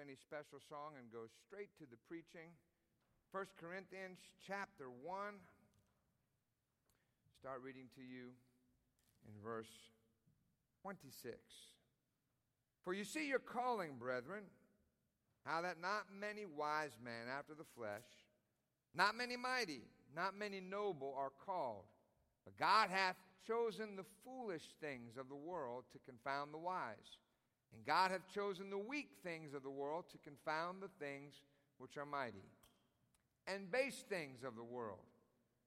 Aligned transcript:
any 0.00 0.14
special 0.14 0.62
song 0.68 0.94
and 0.98 1.10
go 1.12 1.26
straight 1.46 1.70
to 1.78 1.84
the 1.90 1.98
preaching. 2.08 2.54
1 3.32 3.44
Corinthians 3.60 4.18
chapter 4.46 4.86
1. 5.02 5.34
Start 7.40 7.60
reading 7.62 7.90
to 7.94 8.02
you 8.02 8.30
in 9.26 9.34
verse 9.42 9.70
26. 10.82 11.34
For 12.82 12.94
you 12.94 13.04
see 13.04 13.28
your 13.28 13.38
calling, 13.38 13.96
brethren, 13.98 14.44
how 15.44 15.62
that 15.62 15.80
not 15.80 16.06
many 16.14 16.46
wise 16.46 16.96
men 17.02 17.26
after 17.28 17.54
the 17.54 17.68
flesh, 17.76 18.06
not 18.94 19.16
many 19.16 19.36
mighty, 19.36 19.82
not 20.14 20.38
many 20.38 20.60
noble 20.60 21.14
are 21.18 21.32
called. 21.44 21.84
But 22.44 22.56
God 22.56 22.88
hath 22.90 23.16
chosen 23.46 23.96
the 23.96 24.06
foolish 24.24 24.74
things 24.80 25.16
of 25.16 25.28
the 25.28 25.36
world 25.36 25.84
to 25.92 25.98
confound 26.06 26.54
the 26.54 26.58
wise. 26.58 27.18
And 27.74 27.84
God 27.84 28.10
hath 28.10 28.32
chosen 28.32 28.70
the 28.70 28.78
weak 28.78 29.10
things 29.22 29.54
of 29.54 29.62
the 29.62 29.70
world 29.70 30.04
to 30.10 30.18
confound 30.18 30.82
the 30.82 30.90
things 31.04 31.34
which 31.78 31.96
are 31.96 32.06
mighty, 32.06 32.48
and 33.46 33.70
base 33.70 34.04
things 34.08 34.42
of 34.42 34.56
the 34.56 34.64
world, 34.64 34.98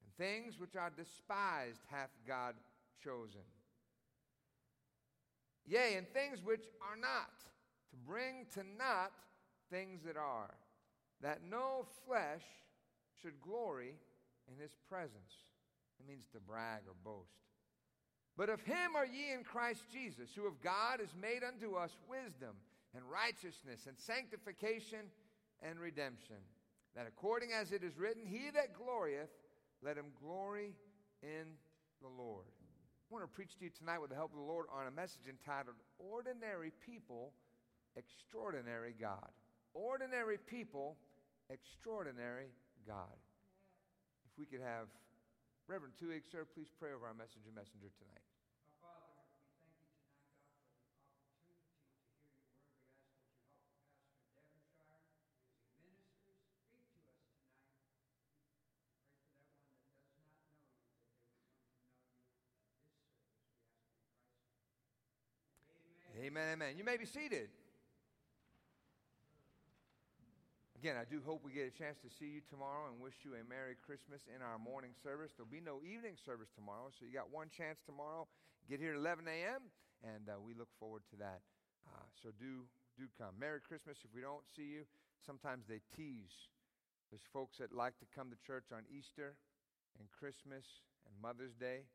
and 0.03 0.13
things 0.17 0.59
which 0.59 0.75
are 0.75 0.89
despised 0.89 1.81
hath 1.89 2.09
God 2.27 2.55
chosen. 3.03 3.41
Yea, 5.65 5.95
and 5.95 6.07
things 6.09 6.43
which 6.43 6.65
are 6.81 6.97
not, 6.99 7.31
to 7.91 7.95
bring 8.05 8.45
to 8.53 8.63
naught 8.77 9.13
things 9.69 10.01
that 10.05 10.17
are, 10.17 10.53
that 11.21 11.41
no 11.49 11.85
flesh 12.05 12.43
should 13.21 13.39
glory 13.41 13.93
in 14.47 14.61
his 14.61 14.75
presence. 14.89 15.33
It 15.99 16.07
means 16.07 16.25
to 16.33 16.39
brag 16.39 16.81
or 16.87 16.95
boast. 17.05 17.50
But 18.37 18.49
of 18.49 18.61
him 18.61 18.95
are 18.95 19.05
ye 19.05 19.33
in 19.33 19.43
Christ 19.43 19.83
Jesus, 19.91 20.29
who 20.35 20.47
of 20.47 20.61
God 20.61 21.01
is 21.01 21.13
made 21.19 21.43
unto 21.43 21.75
us 21.75 21.91
wisdom 22.09 22.55
and 22.95 23.03
righteousness 23.09 23.87
and 23.87 23.97
sanctification 23.97 25.11
and 25.61 25.79
redemption. 25.79 26.37
That 26.95 27.07
according 27.07 27.51
as 27.53 27.71
it 27.71 27.83
is 27.83 27.97
written, 27.97 28.25
He 28.25 28.49
that 28.53 28.73
glorieth, 28.73 29.29
let 29.83 29.97
him 29.97 30.11
glory 30.21 30.73
in 31.23 31.45
the 32.01 32.07
Lord. 32.07 32.45
I 33.11 33.13
want 33.13 33.23
to 33.25 33.35
preach 33.35 33.57
to 33.57 33.65
you 33.65 33.71
tonight 33.77 33.99
with 33.99 34.09
the 34.09 34.15
help 34.15 34.31
of 34.31 34.37
the 34.37 34.45
Lord 34.45 34.67
on 34.71 34.87
a 34.87 34.91
message 34.91 35.27
entitled 35.27 35.75
Ordinary 35.99 36.71
People, 36.85 37.33
Extraordinary 37.97 38.95
God. 38.99 39.29
Ordinary 39.73 40.37
People, 40.37 40.97
Extraordinary 41.49 42.51
God. 42.87 43.19
If 44.25 44.39
we 44.39 44.45
could 44.45 44.61
have 44.61 44.87
Reverend 45.71 45.95
Tuig, 45.95 46.27
sir, 46.27 46.43
please 46.43 46.67
pray 46.67 46.91
over 46.91 47.07
our 47.07 47.15
messenger 47.15 47.47
messenger 47.55 47.87
tonight. 47.95 48.27
Our 48.67 48.75
Father, 48.83 49.07
we 49.07 49.23
thank 49.23 49.55
you 49.55 49.55
tonight, 49.63 49.87
God, 50.03 50.03
for 50.11 50.27
the 50.27 50.67
opportunity 50.67 51.23
to 51.23 51.31
hear 51.31 51.47
your 51.47 51.63
word. 51.71 51.95
We 54.19 54.35
ask 54.35 54.51
that 54.51 54.59
you 54.59 54.67
help 54.67 54.91
Pastor 54.91 55.15
Devonshire 55.15 55.63
as 55.63 55.71
he 55.71 55.87
ministers. 55.87 56.43
Speak 56.51 56.91
to 56.91 57.07
us 57.07 57.23
tonight. 57.23 57.55
We 57.55 57.87
pray 57.87 58.67
for 58.83 58.83
that 58.83 58.99
one 59.15 59.15
that 59.47 59.47
does 59.47 59.47
not 59.47 59.47
know 59.47 59.47
you, 59.47 59.63
that 59.63 59.71
they 59.71 59.79
would 59.79 59.95
come 59.95 60.11
to 60.11 60.19
know 60.19 60.75
you 60.75 60.83
at 60.83 60.99
this 60.99 61.15
service. 61.15 61.63
We 64.27 65.55
ask 65.55 65.55
in 65.55 65.63
Christ's 65.71 66.11
name. 66.11 66.35
Amen, 66.35 66.59
amen. 66.59 66.75
You 66.75 66.83
may 66.83 66.99
be 66.99 67.07
seated. 67.07 67.60
Again, 70.81 70.97
I 70.97 71.05
do 71.05 71.21
hope 71.21 71.45
we 71.45 71.53
get 71.53 71.69
a 71.69 71.77
chance 71.77 72.01
to 72.01 72.09
see 72.09 72.25
you 72.25 72.41
tomorrow 72.49 72.89
and 72.89 72.97
wish 72.97 73.21
you 73.21 73.37
a 73.37 73.45
Merry 73.45 73.77
Christmas 73.77 74.25
in 74.25 74.41
our 74.41 74.57
morning 74.57 74.97
service. 74.97 75.29
There'll 75.37 75.45
be 75.45 75.61
no 75.61 75.77
evening 75.85 76.17
service 76.17 76.49
tomorrow, 76.57 76.89
so 76.89 77.05
you 77.05 77.13
got 77.13 77.29
one 77.29 77.53
chance 77.53 77.77
tomorrow. 77.85 78.25
Get 78.65 78.81
here 78.81 78.97
at 78.97 79.05
11 79.05 79.29
a.m., 79.29 79.69
and 80.01 80.25
uh, 80.25 80.41
we 80.41 80.57
look 80.57 80.73
forward 80.81 81.05
to 81.13 81.21
that. 81.21 81.45
Uh, 81.85 82.09
so 82.17 82.33
do 82.33 82.65
do 82.97 83.05
come. 83.13 83.37
Merry 83.37 83.61
Christmas. 83.61 84.01
If 84.01 84.09
we 84.09 84.25
don't 84.25 84.41
see 84.57 84.73
you, 84.73 84.89
sometimes 85.21 85.69
they 85.69 85.85
tease. 85.93 86.49
There's 87.13 87.29
folks 87.29 87.61
that 87.61 87.69
like 87.69 88.01
to 88.01 88.09
come 88.09 88.33
to 88.33 88.39
church 88.41 88.73
on 88.73 88.81
Easter 88.89 89.37
and 90.01 90.09
Christmas 90.09 90.65
and 91.05 91.13
Mother's 91.21 91.53
Day, 91.53 91.85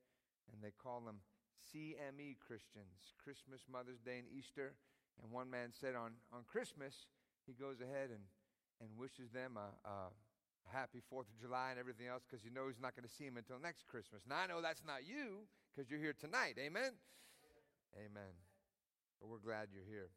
and 0.54 0.62
they 0.62 0.70
call 0.70 1.02
them 1.02 1.26
CME 1.58 2.38
Christians 2.38 3.18
Christmas, 3.18 3.66
Mother's 3.66 3.98
Day, 3.98 4.22
and 4.22 4.30
Easter. 4.30 4.78
And 5.18 5.34
one 5.34 5.50
man 5.50 5.74
said 5.74 5.98
on, 5.98 6.22
on 6.30 6.46
Christmas, 6.46 7.10
he 7.50 7.58
goes 7.58 7.82
ahead 7.82 8.14
and 8.14 8.22
and 8.80 8.88
wishes 8.98 9.30
them 9.32 9.56
a, 9.56 9.68
a 9.88 10.10
happy 10.72 11.00
Fourth 11.08 11.26
of 11.28 11.38
July 11.40 11.70
and 11.70 11.78
everything 11.78 12.06
else 12.06 12.22
because 12.28 12.44
you 12.44 12.50
know 12.50 12.66
he's 12.66 12.80
not 12.80 12.96
going 12.96 13.06
to 13.06 13.14
see 13.14 13.24
them 13.24 13.36
until 13.36 13.58
next 13.58 13.86
Christmas. 13.86 14.22
Now 14.28 14.44
I 14.44 14.46
know 14.46 14.60
that's 14.60 14.82
not 14.86 15.06
you 15.06 15.46
because 15.70 15.90
you're 15.90 16.00
here 16.00 16.14
tonight. 16.14 16.56
Amen. 16.58 16.92
Amen. 17.96 18.34
But 19.20 19.28
we're 19.28 19.44
glad 19.44 19.68
you're 19.72 19.88
here. 19.88 20.10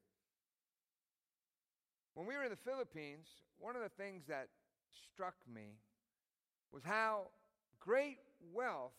When 2.13 2.27
we 2.27 2.35
were 2.35 2.43
in 2.43 2.49
the 2.49 2.59
Philippines, 2.59 3.27
one 3.59 3.75
of 3.75 3.81
the 3.81 3.93
things 3.95 4.25
that 4.27 4.49
struck 4.91 5.35
me 5.47 5.79
was 6.73 6.83
how 6.83 7.29
great 7.79 8.17
wealth 8.53 8.97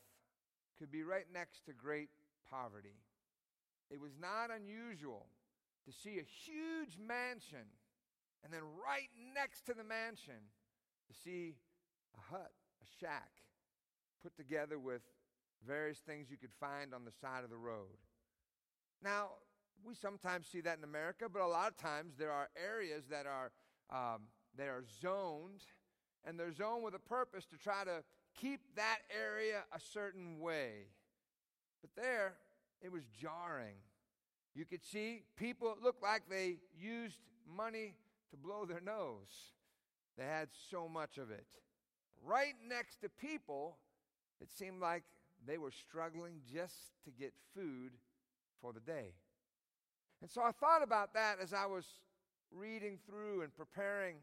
could 0.78 0.90
be 0.90 1.02
right 1.02 1.26
next 1.32 1.66
to 1.66 1.72
great 1.72 2.08
poverty. 2.48 2.96
It 3.90 4.00
was 4.00 4.12
not 4.18 4.50
unusual 4.54 5.26
to 5.84 5.92
see 5.92 6.18
a 6.18 6.24
huge 6.24 6.96
mansion 6.96 7.66
and 8.44 8.52
then 8.52 8.62
right 8.86 9.08
next 9.34 9.66
to 9.66 9.74
the 9.74 9.84
mansion, 9.84 10.48
to 11.08 11.14
see 11.14 11.56
a 12.16 12.32
hut, 12.32 12.52
a 12.82 12.86
shack, 13.00 13.30
put 14.22 14.36
together 14.36 14.78
with 14.78 15.02
various 15.66 15.98
things 15.98 16.30
you 16.30 16.36
could 16.36 16.52
find 16.58 16.94
on 16.94 17.04
the 17.04 17.12
side 17.20 17.44
of 17.44 17.50
the 17.50 17.56
road. 17.56 17.98
Now, 19.02 19.30
we 19.84 19.94
sometimes 19.94 20.46
see 20.46 20.60
that 20.60 20.78
in 20.78 20.84
America, 20.84 21.26
but 21.32 21.42
a 21.42 21.46
lot 21.46 21.68
of 21.68 21.76
times 21.76 22.14
there 22.18 22.32
are 22.32 22.48
areas 22.56 23.04
that 23.10 23.26
are 23.26 23.50
um, 23.90 24.22
they 24.56 24.64
are 24.64 24.84
zoned, 25.00 25.62
and 26.24 26.38
they're 26.38 26.52
zoned 26.52 26.84
with 26.84 26.94
a 26.94 26.98
purpose 26.98 27.44
to 27.46 27.56
try 27.56 27.84
to 27.84 28.02
keep 28.38 28.60
that 28.76 28.98
area 29.10 29.62
a 29.72 29.80
certain 29.80 30.38
way. 30.38 30.86
But 31.80 31.90
there, 31.96 32.34
it 32.82 32.92
was 32.92 33.02
jarring. 33.20 33.76
You 34.54 34.64
could 34.64 34.84
see 34.84 35.22
people 35.36 35.76
looked 35.82 36.02
like 36.02 36.22
they 36.28 36.58
used 36.78 37.18
money 37.56 37.94
to 38.30 38.36
blow 38.36 38.64
their 38.64 38.80
nose. 38.80 39.54
They 40.16 40.24
had 40.24 40.48
so 40.70 40.88
much 40.88 41.18
of 41.18 41.30
it. 41.30 41.46
Right 42.24 42.54
next 42.68 43.00
to 43.02 43.08
people, 43.08 43.76
it 44.40 44.50
seemed 44.50 44.80
like 44.80 45.04
they 45.46 45.58
were 45.58 45.70
struggling 45.70 46.40
just 46.52 46.74
to 47.04 47.10
get 47.10 47.32
food 47.54 47.92
for 48.60 48.72
the 48.72 48.80
day. 48.80 49.14
And 50.20 50.30
so 50.30 50.42
I 50.42 50.52
thought 50.52 50.82
about 50.82 51.14
that 51.14 51.36
as 51.40 51.54
I 51.54 51.66
was 51.66 51.86
reading 52.52 52.98
through 53.06 53.42
and 53.42 53.54
preparing 53.56 54.16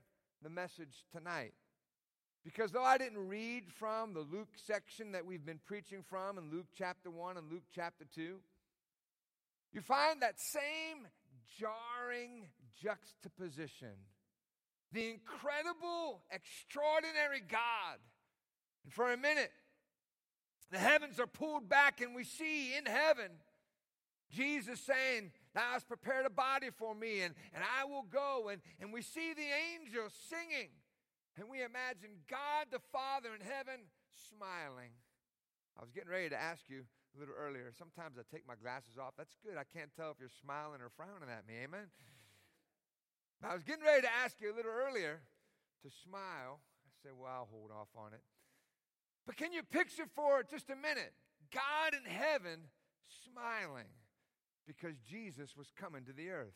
the 0.44 0.50
message 0.50 1.06
tonight. 1.12 1.54
Because 2.44 2.72
though 2.72 2.84
I 2.84 2.98
didn't 2.98 3.28
read 3.28 3.64
from 3.80 4.14
the 4.14 4.22
Luke 4.22 4.54
section 4.56 5.12
that 5.14 5.26
we've 5.26 5.46
been 5.46 5.60
preaching 5.66 6.04
from 6.08 6.38
in 6.38 6.52
Luke 6.52 6.68
chapter 6.78 7.10
1 7.10 7.38
and 7.38 7.52
Luke 7.52 7.66
chapter 7.74 8.06
2, 8.16 8.38
you 9.74 9.82
find 9.82 10.22
that 10.22 10.40
same 10.40 11.08
jarring 11.60 12.48
juxtaposition. 12.82 13.96
The 14.92 15.10
incredible, 15.10 16.22
extraordinary 16.32 17.42
God. 17.48 17.98
And 18.84 18.94
for 18.94 19.12
a 19.12 19.18
minute, 19.18 19.52
the 20.72 20.78
heavens 20.78 21.20
are 21.20 21.28
pulled 21.28 21.70
back, 21.70 22.02
and 22.02 22.16
we 22.16 22.24
see 22.24 22.76
in 22.76 22.86
heaven 22.86 23.32
Jesus 24.30 24.80
saying, 24.82 25.32
Thou 25.54 25.74
hast 25.74 25.88
prepared 25.88 26.26
a 26.26 26.30
body 26.30 26.70
for 26.76 26.94
me, 26.94 27.22
and, 27.22 27.34
and 27.54 27.64
I 27.80 27.86
will 27.86 28.04
go. 28.04 28.50
And, 28.52 28.62
and 28.80 28.94
we 28.94 29.02
see 29.02 29.34
the 29.34 29.48
angels 29.74 30.14
singing, 30.30 30.70
and 31.38 31.50
we 31.50 31.64
imagine 31.64 32.10
God 32.30 32.68
the 32.72 32.80
Father 32.92 33.30
in 33.34 33.42
heaven 33.42 33.82
smiling. 34.30 34.92
I 35.78 35.82
was 35.82 35.92
getting 35.92 36.10
ready 36.10 36.30
to 36.30 36.38
ask 36.38 36.64
you, 36.68 36.84
a 37.18 37.20
little 37.20 37.36
earlier. 37.36 37.74
Sometimes 37.74 38.18
I 38.18 38.24
take 38.30 38.48
my 38.48 38.56
glasses 38.56 39.02
off. 39.02 39.18
That's 39.18 39.36
good. 39.42 39.58
I 39.58 39.66
can't 39.66 39.90
tell 39.98 40.14
if 40.14 40.22
you're 40.22 40.34
smiling 40.42 40.82
or 40.82 40.94
frowning 40.94 41.34
at 41.34 41.48
me. 41.50 41.58
Amen. 41.66 41.90
I 43.42 43.54
was 43.54 43.64
getting 43.64 43.84
ready 43.84 44.02
to 44.02 44.14
ask 44.24 44.40
you 44.40 44.54
a 44.54 44.56
little 44.56 44.72
earlier 44.72 45.22
to 45.82 45.90
smile. 45.90 46.62
I 46.86 46.94
said, 47.02 47.18
well, 47.18 47.30
I'll 47.30 47.50
hold 47.50 47.72
off 47.74 47.90
on 47.98 48.14
it. 48.14 48.22
But 49.26 49.36
can 49.38 49.52
you 49.52 49.62
picture 49.62 50.06
for 50.16 50.44
just 50.44 50.70
a 50.70 50.76
minute 50.76 51.14
God 51.54 51.94
in 51.94 52.06
heaven 52.10 52.70
smiling 53.26 53.92
because 54.66 54.96
Jesus 55.10 55.58
was 55.58 55.68
coming 55.76 56.06
to 56.06 56.14
the 56.14 56.30
earth? 56.30 56.56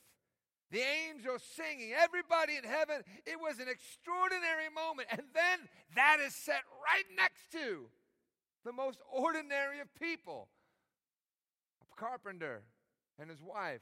The 0.71 0.79
angels 0.79 1.43
singing, 1.43 1.91
everybody 1.91 2.55
in 2.55 2.63
heaven. 2.63 3.03
It 3.25 3.37
was 3.39 3.59
an 3.59 3.67
extraordinary 3.67 4.71
moment. 4.73 5.09
And 5.11 5.21
then 5.33 5.67
that 5.95 6.17
is 6.25 6.33
set 6.33 6.63
right 6.85 7.03
next 7.17 7.51
to 7.51 7.89
the 8.63 8.71
most 8.71 8.99
ordinary 9.11 9.81
of 9.81 9.93
people. 9.99 10.47
Carpenter 12.01 12.63
and 13.19 13.29
his 13.29 13.43
wife, 13.43 13.81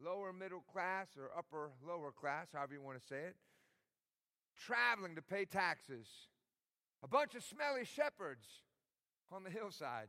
lower 0.00 0.32
middle 0.32 0.62
class 0.72 1.08
or 1.18 1.36
upper 1.36 1.72
lower 1.84 2.12
class, 2.12 2.46
however 2.54 2.74
you 2.74 2.80
want 2.80 3.00
to 3.00 3.04
say 3.04 3.16
it, 3.16 3.36
traveling 4.56 5.16
to 5.16 5.22
pay 5.22 5.44
taxes. 5.44 6.06
A 7.02 7.08
bunch 7.08 7.34
of 7.34 7.42
smelly 7.42 7.84
shepherds 7.84 8.46
on 9.32 9.42
the 9.42 9.50
hillside. 9.50 10.06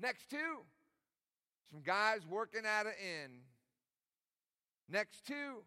Next 0.00 0.30
to, 0.30 0.36
some 1.70 1.82
guys 1.84 2.20
working 2.26 2.62
at 2.64 2.86
an 2.86 2.94
inn. 2.98 3.40
Next 4.88 5.26
to, 5.26 5.62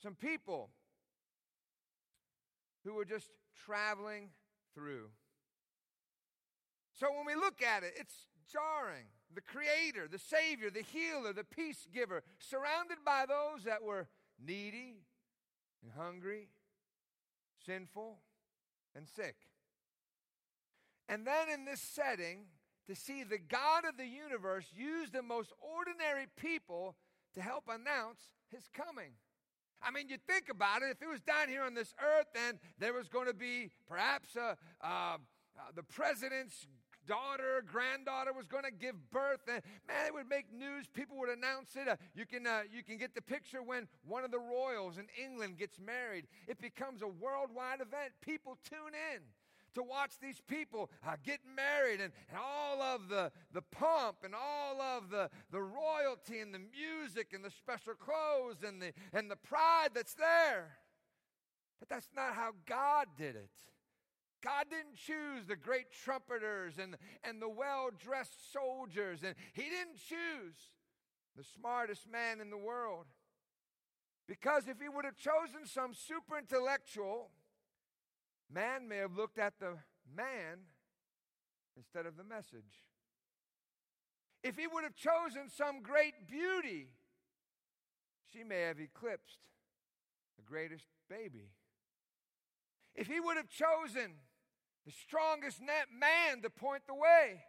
some 0.00 0.14
people 0.14 0.70
who 2.84 2.94
were 2.94 3.04
just 3.04 3.28
traveling 3.64 4.28
through. 4.72 5.08
So 6.92 7.08
when 7.08 7.26
we 7.26 7.34
look 7.34 7.60
at 7.60 7.82
it, 7.82 7.94
it's 7.98 8.14
jarring. 8.52 9.06
The 9.36 9.42
Creator, 9.42 10.08
the 10.10 10.18
Savior, 10.18 10.70
the 10.70 10.80
Healer, 10.80 11.34
the 11.34 11.44
Peace 11.44 11.86
Giver, 11.94 12.22
surrounded 12.38 13.04
by 13.04 13.26
those 13.28 13.64
that 13.64 13.82
were 13.82 14.08
needy 14.44 14.94
and 15.82 15.92
hungry, 15.96 16.48
sinful 17.66 18.16
and 18.96 19.06
sick. 19.06 19.36
And 21.06 21.26
then 21.26 21.50
in 21.52 21.66
this 21.66 21.82
setting, 21.82 22.46
to 22.88 22.94
see 22.94 23.24
the 23.24 23.38
God 23.38 23.84
of 23.84 23.98
the 23.98 24.06
universe 24.06 24.64
use 24.74 25.10
the 25.10 25.22
most 25.22 25.52
ordinary 25.60 26.26
people 26.36 26.96
to 27.34 27.42
help 27.42 27.64
announce 27.68 28.20
his 28.50 28.68
coming. 28.72 29.12
I 29.82 29.90
mean, 29.90 30.08
you 30.08 30.16
think 30.26 30.48
about 30.48 30.80
it, 30.80 30.90
if 30.92 31.02
it 31.02 31.08
was 31.08 31.20
down 31.20 31.48
here 31.48 31.62
on 31.62 31.74
this 31.74 31.94
earth, 32.00 32.28
then 32.34 32.58
there 32.78 32.94
was 32.94 33.08
going 33.08 33.26
to 33.26 33.34
be 33.34 33.70
perhaps 33.86 34.34
a, 34.34 34.56
uh, 34.80 34.86
uh, 34.86 35.18
the 35.74 35.82
president's 35.82 36.66
daughter, 37.06 37.64
granddaughter 37.70 38.32
was 38.32 38.46
going 38.46 38.64
to 38.64 38.70
give 38.70 38.94
birth, 39.10 39.40
and 39.48 39.62
man, 39.86 40.06
it 40.06 40.14
would 40.14 40.28
make 40.28 40.52
news. 40.52 40.86
People 40.92 41.16
would 41.18 41.30
announce 41.30 41.76
it. 41.76 41.88
Uh, 41.88 41.96
you 42.14 42.26
can 42.26 42.46
uh, 42.46 42.62
you 42.72 42.82
can 42.82 42.98
get 42.98 43.14
the 43.14 43.22
picture 43.22 43.62
when 43.62 43.88
one 44.06 44.24
of 44.24 44.30
the 44.30 44.38
royals 44.38 44.98
in 44.98 45.06
England 45.22 45.58
gets 45.58 45.78
married. 45.78 46.26
It 46.48 46.60
becomes 46.60 47.02
a 47.02 47.08
worldwide 47.08 47.80
event. 47.80 48.12
People 48.20 48.58
tune 48.68 48.94
in 49.14 49.22
to 49.76 49.82
watch 49.82 50.12
these 50.20 50.40
people 50.48 50.90
uh, 51.06 51.16
get 51.22 51.38
married 51.54 52.00
and, 52.00 52.12
and 52.30 52.38
all 52.42 52.80
of 52.80 53.08
the, 53.08 53.30
the 53.52 53.60
pomp 53.60 54.16
and 54.24 54.34
all 54.34 54.80
of 54.80 55.10
the, 55.10 55.28
the 55.52 55.60
royalty 55.60 56.40
and 56.40 56.52
the 56.52 56.58
music 56.58 57.32
and 57.34 57.44
the 57.44 57.50
special 57.50 57.92
clothes 57.92 58.56
and 58.66 58.80
the, 58.80 58.92
and 59.12 59.30
the 59.30 59.36
pride 59.36 59.90
that's 59.94 60.14
there. 60.14 60.78
But 61.78 61.90
that's 61.90 62.08
not 62.16 62.32
how 62.32 62.52
God 62.66 63.08
did 63.18 63.36
it. 63.36 63.50
God 64.46 64.66
didn't 64.70 64.94
choose 64.94 65.46
the 65.48 65.56
great 65.56 65.86
trumpeters 66.04 66.78
and, 66.78 66.96
and 67.24 67.42
the 67.42 67.48
well 67.48 67.90
dressed 67.98 68.52
soldiers, 68.52 69.24
and 69.24 69.34
He 69.54 69.62
didn't 69.62 69.98
choose 70.08 70.56
the 71.36 71.42
smartest 71.42 72.08
man 72.10 72.40
in 72.40 72.50
the 72.50 72.56
world. 72.56 73.06
Because 74.28 74.68
if 74.68 74.80
He 74.80 74.88
would 74.88 75.04
have 75.04 75.16
chosen 75.16 75.66
some 75.66 75.92
super 75.94 76.38
intellectual, 76.38 77.30
Man 78.52 78.88
may 78.88 78.98
have 78.98 79.16
looked 79.16 79.38
at 79.38 79.58
the 79.58 79.76
man 80.14 80.58
instead 81.76 82.06
of 82.06 82.16
the 82.16 82.24
message. 82.24 82.84
If 84.42 84.56
he 84.56 84.66
would 84.66 84.84
have 84.84 84.94
chosen 84.94 85.48
some 85.48 85.82
great 85.82 86.28
beauty, 86.28 86.90
she 88.32 88.44
may 88.44 88.60
have 88.60 88.78
eclipsed 88.78 89.38
the 90.36 90.42
greatest 90.42 90.84
baby. 91.10 91.50
If 92.94 93.08
he 93.08 93.18
would 93.18 93.36
have 93.36 93.48
chosen 93.48 94.14
the 94.86 94.92
strongest 94.92 95.60
man 95.60 96.42
to 96.42 96.48
point 96.48 96.82
the 96.86 96.94
way, 96.94 97.42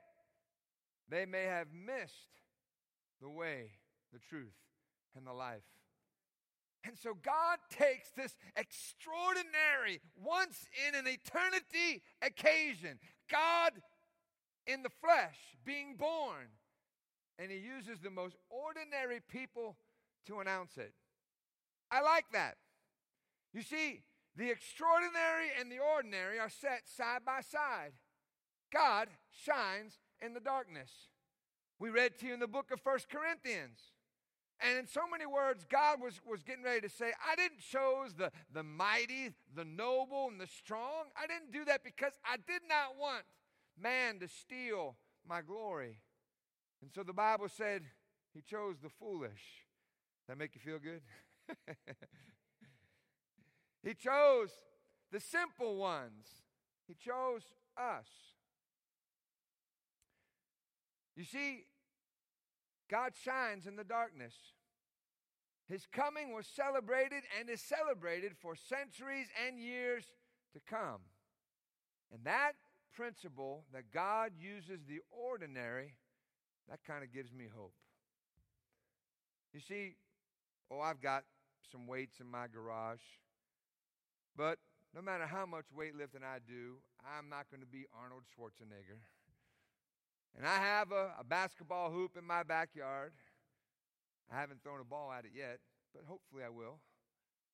they 1.08 1.26
may 1.26 1.44
have 1.44 1.68
missed 1.72 2.42
the 3.22 3.30
way, 3.30 3.72
the 4.12 4.20
truth, 4.20 4.56
and 5.16 5.26
the 5.26 5.34
life. 5.34 5.62
And 6.84 6.98
so 6.98 7.14
God 7.14 7.60
takes 7.70 8.10
this 8.12 8.36
extraordinary, 8.56 10.02
once 10.16 10.68
in 10.88 10.96
an 10.96 11.06
eternity 11.06 12.02
occasion, 12.22 13.00
God 13.30 13.74
in 14.66 14.84
the 14.84 14.90
flesh 15.02 15.38
being 15.66 15.96
born, 15.98 16.48
and 17.38 17.52
He 17.52 17.58
uses 17.58 18.00
the 18.00 18.10
most 18.10 18.36
ordinary 18.50 19.20
people 19.30 19.78
to 20.26 20.40
announce 20.40 20.78
it. 20.78 20.94
I 21.92 22.02
like 22.02 22.26
that. 22.34 22.56
You 23.54 23.62
see, 23.62 24.02
the 24.38 24.50
extraordinary 24.50 25.50
and 25.60 25.72
the 25.72 25.80
ordinary 25.80 26.40
are 26.40 26.50
set 26.50 26.84
side 26.86 27.26
by 27.26 27.42
side. 27.42 27.94
God 28.72 29.10
shines 29.32 30.00
in 30.22 30.34
the 30.34 30.40
darkness. 30.40 30.92
We 31.80 31.90
read 31.90 32.18
to 32.20 32.28
you 32.28 32.34
in 32.34 32.40
the 32.40 32.48
book 32.48 32.72
of 32.72 32.80
First 32.82 33.10
Corinthians 33.10 33.80
and 34.60 34.80
in 34.80 34.88
so 34.88 35.02
many 35.12 35.26
words, 35.26 35.66
God 35.70 36.02
was, 36.02 36.20
was 36.26 36.42
getting 36.42 36.64
ready 36.64 36.82
to 36.82 36.90
say, 36.90 37.12
I 37.26 37.36
didn't 37.36 37.60
choose 37.60 38.14
the, 38.18 38.32
the 38.52 38.64
mighty, 38.64 39.34
the 39.56 39.66
noble, 39.66 40.30
and 40.32 40.42
the 40.42 40.48
strong. 40.48 41.06
I 41.16 41.28
didn't 41.28 41.52
do 41.52 41.64
that 41.66 41.84
because 41.84 42.14
I 42.26 42.38
did 42.38 42.62
not 42.68 42.98
want 43.00 43.24
man 43.80 44.20
to 44.20 44.28
steal 44.28 44.96
my 45.28 45.42
glory. 45.42 46.00
And 46.82 46.90
so 46.94 47.04
the 47.04 47.14
Bible 47.14 47.50
said 47.50 47.84
he 48.34 48.42
chose 48.42 48.78
the 48.82 48.90
foolish. 48.90 49.64
That 50.28 50.38
make 50.38 50.56
you 50.56 50.62
feel 50.62 50.80
good? 50.80 51.02
he 53.84 53.94
chose 53.94 54.50
the 55.12 55.20
simple 55.20 55.78
ones. 55.78 56.28
He 56.88 56.94
chose 56.94 57.42
us. 57.78 58.08
You 61.16 61.24
see, 61.24 61.66
God 62.90 63.14
shines 63.24 63.66
in 63.66 63.76
the 63.76 63.84
darkness. 63.84 64.34
His 65.68 65.86
coming 65.92 66.34
was 66.34 66.48
celebrated 66.48 67.24
and 67.38 67.50
is 67.50 67.62
celebrated 67.62 68.34
for 68.40 68.56
centuries 68.56 69.28
and 69.46 69.60
years 69.60 70.06
to 70.54 70.60
come. 70.60 71.02
And 72.12 72.24
that 72.24 72.54
principle 72.96 73.66
that 73.74 73.92
God 73.94 74.32
uses 74.40 74.86
the 74.88 75.00
ordinary, 75.12 75.96
that 76.70 76.80
kind 76.86 77.04
of 77.04 77.12
gives 77.12 77.34
me 77.34 77.46
hope. 77.54 77.74
You 79.54 79.60
see, 79.60 79.96
oh, 80.72 80.80
I've 80.80 81.02
got 81.02 81.24
some 81.72 81.88
weights 81.88 82.20
in 82.20 82.28
my 82.28 82.48
garage, 82.48 83.02
but 84.38 84.60
no 84.96 85.02
matter 85.02 85.26
how 85.26 85.46
much 85.46 85.66
weightlifting 85.76 86.24
I 86.24 86.38
do, 86.48 86.78
I'm 87.04 87.28
not 87.28 87.50
going 87.50 87.62
to 87.62 87.68
be 87.68 87.86
Arnold 88.00 88.24
Schwarzenegger. 88.30 89.02
And 90.38 90.46
I 90.46 90.58
have 90.60 90.92
a, 90.92 91.14
a 91.20 91.24
basketball 91.24 91.92
hoop 91.92 92.16
in 92.18 92.26
my 92.26 92.44
backyard. 92.44 93.14
I 94.32 94.40
haven't 94.40 94.62
thrown 94.64 94.80
a 94.80 94.86
ball 94.86 95.12
at 95.12 95.26
it 95.26 95.32
yet, 95.36 95.60
but 95.94 96.04
hopefully 96.06 96.44
I 96.46 96.50
will. 96.50 96.80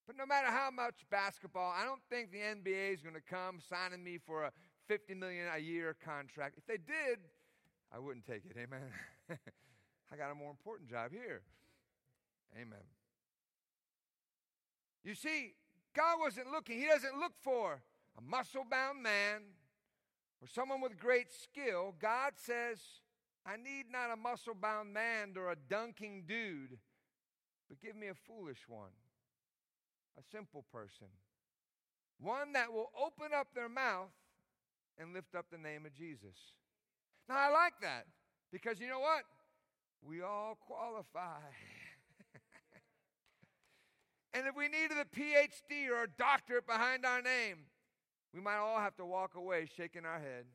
But 0.06 0.18
no 0.18 0.26
matter 0.26 0.48
how 0.48 0.70
much 0.70 1.06
basketball, 1.10 1.72
I 1.72 1.86
don't 1.86 2.02
think 2.10 2.32
the 2.32 2.40
NBA 2.40 2.94
is 2.94 3.02
going 3.02 3.16
to 3.16 3.22
come 3.22 3.60
signing 3.70 4.04
me 4.04 4.20
for 4.26 4.44
a 4.44 4.52
50 4.88 5.14
million 5.14 5.48
a 5.54 5.60
year 5.60 5.96
contract. 6.04 6.58
If 6.58 6.66
they 6.66 6.76
did, 6.76 7.20
I 7.94 8.00
wouldn't 8.00 8.26
take 8.26 8.44
it. 8.46 8.58
Amen. 8.58 8.92
I 10.12 10.18
got 10.18 10.32
a 10.32 10.36
more 10.36 10.52
important 10.52 10.90
job 10.90 11.12
here. 11.12 11.42
Amen. 12.56 12.84
You 15.04 15.16
see, 15.16 15.54
God 15.96 16.20
wasn't 16.20 16.52
looking, 16.52 16.80
He 16.80 16.86
doesn't 16.86 17.20
look 17.20 17.34
for 17.42 17.82
a 18.18 18.22
muscle 18.22 18.66
bound 18.70 19.02
man 19.02 19.42
or 20.44 20.48
someone 20.48 20.82
with 20.82 21.00
great 21.00 21.28
skill, 21.32 21.96
God 22.02 22.34
says, 22.36 22.78
I 23.46 23.56
need 23.56 23.86
not 23.90 24.12
a 24.12 24.18
muscle 24.18 24.54
bound 24.54 24.94
man 24.94 25.36
or 25.38 25.52
a 25.52 25.56
dunking 25.56 26.24
dude, 26.28 26.78
but 27.70 27.82
give 27.82 27.96
me 27.96 28.08
a 28.08 28.14
foolish 28.14 28.68
one, 28.68 28.92
a 30.18 30.22
simple 30.32 30.66
person, 30.72 31.08
one 32.20 32.52
that 32.54 32.74
will 32.74 32.92
open 33.02 33.32
up 33.34 33.48
their 33.56 33.70
mouth 33.70 34.12
and 34.98 35.14
lift 35.14 35.34
up 35.34 35.46
the 35.50 35.58
name 35.58 35.86
of 35.86 35.94
Jesus. 35.94 36.36
Now, 37.30 37.38
I 37.38 37.50
like 37.50 37.80
that 37.82 38.06
because 38.52 38.80
you 38.82 38.88
know 38.88 39.00
what? 39.00 39.24
We 40.06 40.22
all 40.22 40.58
qualify. 40.68 41.40
and 44.34 44.48
if 44.48 44.56
we 44.56 44.68
needed 44.68 44.98
a 44.98 45.06
PhD 45.06 45.90
or 45.90 46.04
a 46.04 46.08
doctorate 46.18 46.66
behind 46.66 47.06
our 47.06 47.22
name, 47.22 47.66
we 48.34 48.42
might 48.42 48.58
all 48.58 48.80
have 48.80 48.96
to 48.98 49.06
walk 49.06 49.36
away 49.36 49.68
shaking 49.78 50.06
our 50.06 50.20
head. 50.20 50.46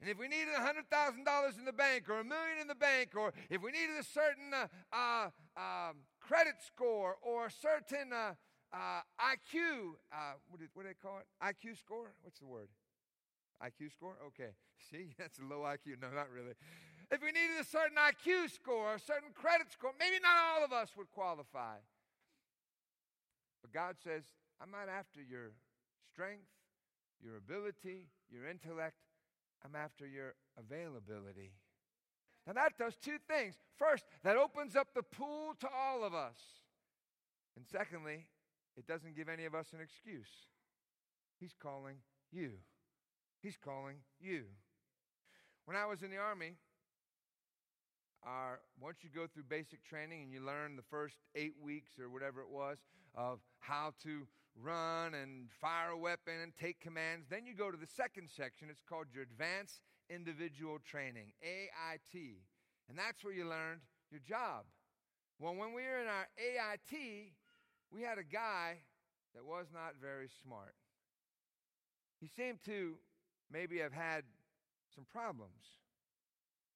And 0.00 0.08
if 0.08 0.16
we 0.16 0.28
needed 0.28 0.54
$100,000 0.54 1.58
in 1.58 1.64
the 1.64 1.72
bank 1.72 2.08
or 2.08 2.20
a 2.20 2.24
million 2.24 2.58
in 2.60 2.68
the 2.68 2.76
bank, 2.76 3.10
or 3.16 3.32
if 3.50 3.60
we 3.60 3.72
needed 3.72 3.98
a 3.98 4.04
certain 4.04 4.54
uh, 4.54 4.68
uh, 4.94 5.28
um, 5.56 5.96
credit 6.20 6.54
score 6.64 7.16
or 7.20 7.46
a 7.46 7.50
certain 7.50 8.12
uh, 8.12 8.34
uh 8.70 9.00
IQ, 9.18 9.98
uh, 10.12 10.38
what, 10.48 10.60
did, 10.60 10.68
what 10.74 10.84
do 10.84 10.88
they 10.90 10.94
call 10.94 11.18
it? 11.18 11.26
IQ 11.42 11.78
score? 11.78 12.12
What's 12.22 12.38
the 12.38 12.46
word? 12.46 12.68
IQ 13.60 13.90
score? 13.90 14.14
Okay. 14.28 14.54
See, 14.90 15.14
that's 15.18 15.40
a 15.40 15.42
low 15.42 15.66
IQ. 15.66 16.00
No, 16.00 16.10
not 16.14 16.30
really. 16.30 16.54
If 17.10 17.20
we 17.20 17.32
needed 17.32 17.58
a 17.60 17.64
certain 17.64 17.98
IQ 17.98 18.50
score, 18.54 18.94
a 18.94 19.00
certain 19.00 19.30
credit 19.34 19.72
score, 19.72 19.90
maybe 19.98 20.22
not 20.22 20.36
all 20.38 20.64
of 20.64 20.72
us 20.72 20.90
would 20.96 21.10
qualify. 21.10 21.78
But 23.68 23.78
God 23.78 23.96
says, 24.02 24.24
I'm 24.60 24.70
not 24.70 24.88
after 24.88 25.20
your 25.20 25.52
strength 26.12 26.48
your 27.22 27.36
ability, 27.36 28.08
your 28.30 28.48
intellect. 28.48 28.96
I'm 29.64 29.74
after 29.74 30.06
your 30.06 30.34
availability. 30.56 31.52
Now, 32.46 32.52
that 32.54 32.78
does 32.78 32.96
two 32.96 33.18
things. 33.28 33.56
First, 33.76 34.04
that 34.22 34.36
opens 34.36 34.76
up 34.76 34.88
the 34.94 35.02
pool 35.02 35.54
to 35.60 35.68
all 35.68 36.04
of 36.04 36.14
us. 36.14 36.38
And 37.56 37.66
secondly, 37.70 38.26
it 38.76 38.86
doesn't 38.86 39.16
give 39.16 39.28
any 39.28 39.44
of 39.44 39.54
us 39.54 39.66
an 39.72 39.80
excuse. 39.80 40.30
He's 41.40 41.54
calling 41.60 41.96
you. 42.30 42.52
He's 43.42 43.56
calling 43.56 43.96
you. 44.20 44.44
When 45.64 45.76
I 45.76 45.86
was 45.86 46.02
in 46.02 46.10
the 46.10 46.16
Army, 46.16 46.54
our 48.22 48.60
once 48.80 48.98
you 49.02 49.10
go 49.14 49.26
through 49.26 49.44
basic 49.48 49.84
training 49.84 50.22
and 50.22 50.32
you 50.32 50.40
learn 50.44 50.76
the 50.76 50.82
first 50.90 51.16
eight 51.34 51.54
weeks 51.62 51.98
or 51.98 52.10
whatever 52.10 52.40
it 52.40 52.50
was 52.50 52.78
of 53.14 53.40
how 53.60 53.92
to 54.02 54.26
run 54.60 55.14
and 55.14 55.48
fire 55.60 55.90
a 55.90 55.98
weapon 55.98 56.34
and 56.42 56.52
take 56.56 56.80
commands, 56.80 57.26
then 57.30 57.46
you 57.46 57.54
go 57.54 57.70
to 57.70 57.76
the 57.76 57.86
second 57.86 58.28
section. 58.34 58.68
It's 58.70 58.82
called 58.88 59.06
your 59.12 59.22
advanced 59.22 59.80
individual 60.10 60.78
training, 60.84 61.32
AIT. 61.42 62.38
And 62.88 62.98
that's 62.98 63.22
where 63.22 63.32
you 63.32 63.44
learned 63.44 63.80
your 64.10 64.20
job. 64.26 64.64
Well, 65.38 65.54
when 65.54 65.72
we 65.72 65.82
were 65.82 66.00
in 66.00 66.08
our 66.08 66.26
AIT, 66.36 67.32
we 67.92 68.02
had 68.02 68.18
a 68.18 68.24
guy 68.24 68.78
that 69.34 69.44
was 69.44 69.66
not 69.72 69.94
very 70.00 70.28
smart. 70.42 70.74
He 72.20 72.26
seemed 72.26 72.58
to 72.64 72.96
maybe 73.50 73.78
have 73.78 73.92
had 73.92 74.24
some 74.94 75.06
problems. 75.12 75.78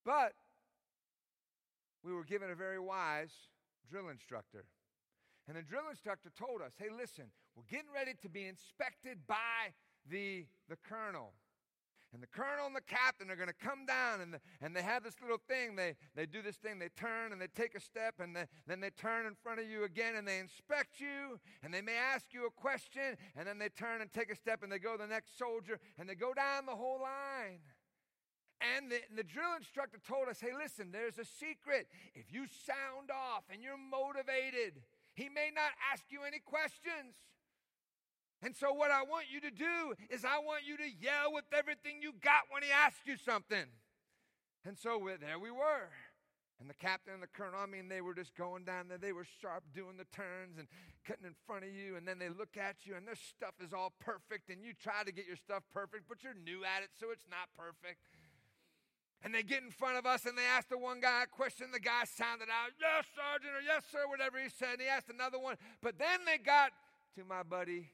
But 0.04 0.32
we 2.04 2.12
were 2.12 2.25
given 2.25 2.50
a 2.50 2.54
very 2.54 2.78
wise 2.78 3.32
drill 3.90 4.09
instructor. 4.09 4.64
And 5.49 5.56
the 5.56 5.62
drill 5.62 5.88
instructor 5.90 6.30
told 6.38 6.62
us, 6.62 6.73
hey, 6.78 6.88
listen, 6.97 7.25
we're 7.56 7.68
getting 7.71 7.92
ready 7.94 8.12
to 8.23 8.28
be 8.28 8.47
inspected 8.47 9.26
by 9.26 9.75
the, 10.09 10.47
the 10.68 10.76
colonel. 10.88 11.35
And 12.12 12.23
the 12.23 12.26
colonel 12.26 12.66
and 12.66 12.76
the 12.76 12.82
captain 12.82 13.30
are 13.30 13.37
going 13.37 13.49
to 13.49 13.54
come 13.54 13.87
down 13.87 14.21
and, 14.21 14.35
the, 14.35 14.40
and 14.61 14.76
they 14.76 14.82
have 14.82 15.02
this 15.02 15.14
little 15.23 15.40
thing. 15.49 15.76
They, 15.76 15.94
they 16.14 16.26
do 16.26 16.42
this 16.42 16.56
thing. 16.56 16.78
They 16.78 16.90
turn 16.90 17.32
and 17.32 17.40
they 17.40 17.47
take 17.47 17.75
a 17.75 17.80
step 17.80 18.16
and 18.21 18.37
they, 18.37 18.44
then 18.66 18.80
they 18.80 18.90
turn 18.90 19.25
in 19.25 19.35
front 19.42 19.61
of 19.61 19.66
you 19.66 19.85
again 19.85 20.16
and 20.16 20.28
they 20.28 20.38
inspect 20.38 21.00
you 21.00 21.40
and 21.62 21.73
they 21.73 21.80
may 21.80 21.97
ask 21.97 22.26
you 22.32 22.47
a 22.47 22.50
question 22.50 23.16
and 23.35 23.49
then 23.49 23.59
they 23.59 23.71
turn 23.71 24.02
and 24.02 24.12
take 24.12 24.30
a 24.30 24.37
step 24.37 24.62
and 24.62 24.71
they 24.71 24.78
go 24.78 24.92
to 24.92 24.99
the 24.99 25.06
next 25.06 25.38
soldier 25.38 25.80
and 25.99 26.06
they 26.06 26.14
go 26.14 26.35
down 26.35 26.66
the 26.66 26.76
whole 26.76 27.00
line. 27.00 27.61
And 28.62 28.90
the, 28.90 29.00
the, 29.16 29.25
drill 29.26 29.59
instructor 29.59 29.99
told 30.07 30.28
us 30.28 30.40
hey, 30.40 30.54
listen, 30.54 30.92
there's 30.92 31.19
a 31.19 31.25
secret. 31.25 31.88
If 32.14 32.33
you 32.33 32.47
sound 32.47 33.11
off 33.11 33.42
and 33.50 33.62
you're 33.62 33.81
motivated, 33.81 34.78
he 35.14 35.28
may 35.28 35.50
not 35.54 35.75
ask 35.92 36.04
you 36.11 36.23
any 36.23 36.38
questions. 36.38 37.19
And 38.42 38.57
so, 38.57 38.73
what 38.73 38.90
I 38.90 39.02
want 39.02 39.26
you 39.31 39.40
to 39.40 39.50
do 39.50 39.95
is, 40.11 40.25
I 40.25 40.38
want 40.38 40.66
you 40.66 40.76
to 40.76 40.88
yell 41.00 41.33
with 41.33 41.45
everything 41.57 42.02
you 42.02 42.12
got 42.23 42.50
when 42.50 42.62
he 42.62 42.71
asks 42.71 43.07
you 43.07 43.16
something. 43.16 43.66
And 44.66 44.76
so, 44.76 44.99
there 45.21 45.38
we 45.38 45.50
were. 45.50 45.90
And 46.59 46.71
the 46.71 46.78
captain 46.78 47.14
and 47.14 47.23
the 47.23 47.31
colonel, 47.31 47.59
I 47.59 47.66
mean, 47.66 47.88
they 47.88 48.00
were 48.00 48.14
just 48.14 48.35
going 48.35 48.62
down 48.62 48.87
there. 48.87 48.99
They 48.99 49.12
were 49.12 49.26
sharp 49.42 49.62
doing 49.75 49.99
the 49.99 50.07
turns 50.14 50.59
and 50.59 50.66
cutting 51.07 51.26
in 51.26 51.35
front 51.47 51.66
of 51.66 51.75
you. 51.75 51.99
And 51.99 52.07
then 52.07 52.19
they 52.19 52.31
look 52.31 52.54
at 52.54 52.87
you, 52.87 52.95
and 52.95 53.07
their 53.07 53.19
stuff 53.19 53.54
is 53.59 53.73
all 53.73 53.95
perfect. 53.99 54.50
And 54.50 54.62
you 54.62 54.71
try 54.75 55.02
to 55.02 55.11
get 55.11 55.26
your 55.26 55.38
stuff 55.38 55.62
perfect, 55.75 56.07
but 56.09 56.23
you're 56.23 56.38
new 56.38 56.62
at 56.62 56.83
it, 56.83 56.90
so 56.95 57.11
it's 57.11 57.26
not 57.31 57.50
perfect. 57.59 57.99
And 59.25 59.33
they 59.33 59.43
get 59.43 59.62
in 59.62 59.71
front 59.71 59.97
of 59.97 60.07
us 60.07 60.26
and 60.26 60.37
they 60.37 60.45
ask 60.45 60.69
the 60.69 60.79
one 60.79 61.00
guy 61.00 61.23
a 61.23 61.26
question. 61.26 61.69
The 61.73 61.81
guy 61.81 62.05
sounded 62.05 62.49
out, 62.50 62.75
Yes, 62.81 63.07
Sergeant, 63.14 63.55
or 63.55 63.62
Yes, 63.62 63.85
sir, 63.91 64.09
whatever 64.09 64.38
he 64.43 64.49
said. 64.49 64.75
And 64.75 64.83
he 64.83 64.88
asked 64.88 65.11
another 65.11 65.38
one. 65.38 65.57
But 65.81 65.99
then 65.99 66.26
they 66.26 66.38
got 66.38 66.73
to 67.17 67.25
my 67.25 67.43
buddy 67.43 67.91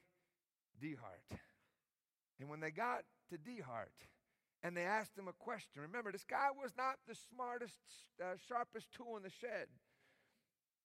Dehart. 0.81 1.37
And 2.39 2.49
when 2.49 2.59
they 2.59 2.71
got 2.71 3.03
to 3.29 3.37
Dehart 3.37 3.93
and 4.63 4.75
they 4.75 4.83
asked 4.83 5.17
him 5.17 5.27
a 5.27 5.33
question, 5.33 5.81
remember, 5.81 6.11
this 6.11 6.25
guy 6.25 6.49
was 6.51 6.71
not 6.77 6.97
the 7.07 7.15
smartest, 7.15 7.77
uh, 8.21 8.35
sharpest 8.47 8.91
tool 8.91 9.17
in 9.17 9.23
the 9.23 9.29
shed. 9.29 9.67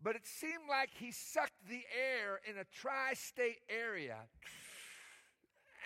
But 0.03 0.17
it 0.17 0.27
seemed 0.27 0.69
like 0.69 0.91
he 0.93 1.11
sucked 1.11 1.69
the 1.69 1.83
air 1.97 2.41
in 2.49 2.59
a 2.59 2.65
tri 2.65 3.15
state 3.15 3.61
area 3.71 4.29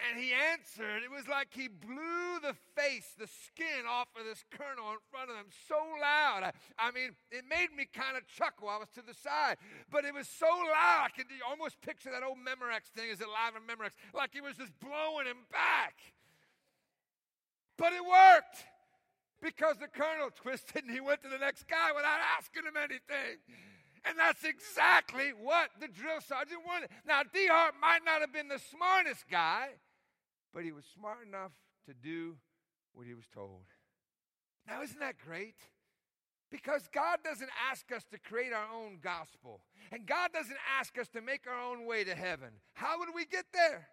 and 0.06 0.18
he 0.18 0.30
answered. 0.30 1.02
It 1.02 1.10
was 1.10 1.26
like 1.26 1.48
he 1.50 1.68
blew 1.68 2.38
the 2.40 2.54
face, 2.78 3.14
the 3.18 3.26
skin 3.26 3.86
off 3.88 4.08
of 4.18 4.24
this 4.24 4.44
colonel 4.50 4.94
in 4.94 5.02
front 5.10 5.30
of 5.30 5.36
them 5.36 5.50
so 5.66 5.78
loud. 6.00 6.46
I, 6.46 6.52
I 6.78 6.90
mean, 6.92 7.16
it 7.30 7.44
made 7.48 7.74
me 7.74 7.86
kind 7.90 8.16
of 8.16 8.26
chuckle. 8.26 8.68
I 8.68 8.78
was 8.78 8.88
to 8.94 9.02
the 9.02 9.14
side, 9.14 9.58
but 9.90 10.04
it 10.04 10.14
was 10.14 10.28
so 10.28 10.46
loud. 10.46 11.06
I 11.06 11.10
could 11.14 11.26
almost 11.42 11.80
picture 11.82 12.10
that 12.10 12.22
old 12.22 12.38
Memorex 12.38 12.94
thing. 12.94 13.10
Is 13.10 13.20
it 13.20 13.28
live 13.28 13.58
in 13.58 13.66
Memorex? 13.66 13.98
Like 14.14 14.30
he 14.32 14.40
was 14.40 14.56
just 14.56 14.72
blowing 14.78 15.26
him 15.26 15.46
back. 15.50 15.98
But 17.76 17.92
it 17.92 18.02
worked 18.02 18.66
because 19.40 19.78
the 19.78 19.86
colonel 19.86 20.30
twisted 20.34 20.82
and 20.82 20.90
he 20.90 21.00
went 21.00 21.22
to 21.22 21.28
the 21.28 21.38
next 21.38 21.66
guy 21.68 21.90
without 21.94 22.18
asking 22.38 22.66
him 22.66 22.74
anything. 22.74 23.38
And 24.04 24.18
that's 24.18 24.44
exactly 24.44 25.30
what 25.30 25.70
the 25.80 25.88
drill 25.88 26.20
sergeant 26.20 26.62
wanted. 26.66 26.90
Now, 27.06 27.22
Dehart 27.22 27.78
might 27.80 28.04
not 28.04 28.20
have 28.20 28.32
been 28.32 28.48
the 28.48 28.58
smartest 28.58 29.28
guy, 29.30 29.70
but 30.52 30.64
he 30.64 30.72
was 30.72 30.84
smart 30.84 31.26
enough 31.26 31.52
to 31.86 31.94
do 31.94 32.36
what 32.92 33.06
he 33.06 33.14
was 33.14 33.26
told. 33.32 33.64
Now, 34.66 34.82
isn't 34.82 35.00
that 35.00 35.16
great? 35.18 35.56
Because 36.50 36.88
God 36.92 37.18
doesn't 37.22 37.50
ask 37.70 37.90
us 37.92 38.04
to 38.10 38.18
create 38.18 38.52
our 38.52 38.66
own 38.74 38.98
gospel, 39.02 39.60
and 39.92 40.06
God 40.06 40.30
doesn't 40.32 40.56
ask 40.78 40.98
us 40.98 41.08
to 41.08 41.20
make 41.20 41.46
our 41.46 41.60
own 41.60 41.86
way 41.86 42.04
to 42.04 42.14
heaven. 42.14 42.48
How 42.72 42.98
would 42.98 43.10
we 43.14 43.26
get 43.26 43.46
there? 43.52 43.88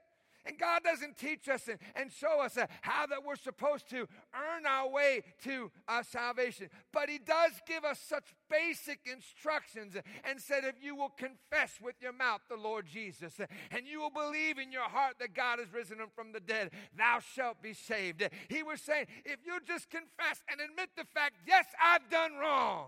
And 0.45 0.57
God 0.59 0.83
doesn't 0.83 1.17
teach 1.17 1.49
us 1.49 1.67
and, 1.67 1.79
and 1.95 2.11
show 2.11 2.41
us 2.41 2.57
uh, 2.57 2.67
how 2.81 3.07
that 3.07 3.23
we're 3.25 3.35
supposed 3.35 3.89
to 3.89 4.07
earn 4.33 4.65
our 4.67 4.89
way 4.89 5.23
to 5.43 5.71
uh, 5.87 6.03
salvation. 6.03 6.69
But 6.93 7.09
He 7.09 7.17
does 7.17 7.51
give 7.67 7.83
us 7.83 7.99
such 7.99 8.35
basic 8.49 8.99
instructions 9.05 9.95
and 10.23 10.39
said, 10.39 10.63
if 10.63 10.75
you 10.81 10.95
will 10.95 11.09
confess 11.09 11.79
with 11.81 11.95
your 12.01 12.13
mouth 12.13 12.41
the 12.49 12.57
Lord 12.57 12.85
Jesus 12.85 13.39
and 13.71 13.87
you 13.87 13.99
will 13.99 14.11
believe 14.11 14.57
in 14.59 14.71
your 14.71 14.83
heart 14.89 15.15
that 15.19 15.33
God 15.33 15.59
has 15.59 15.73
risen 15.73 15.99
him 15.99 16.09
from 16.15 16.31
the 16.31 16.39
dead, 16.39 16.71
thou 16.97 17.19
shalt 17.19 17.61
be 17.61 17.73
saved. 17.73 18.27
He 18.49 18.63
was 18.63 18.81
saying, 18.81 19.07
if 19.23 19.39
you 19.45 19.57
just 19.67 19.89
confess 19.89 20.43
and 20.49 20.61
admit 20.61 20.89
the 20.95 21.05
fact, 21.13 21.35
yes, 21.47 21.65
I've 21.81 22.09
done 22.09 22.33
wrong. 22.35 22.87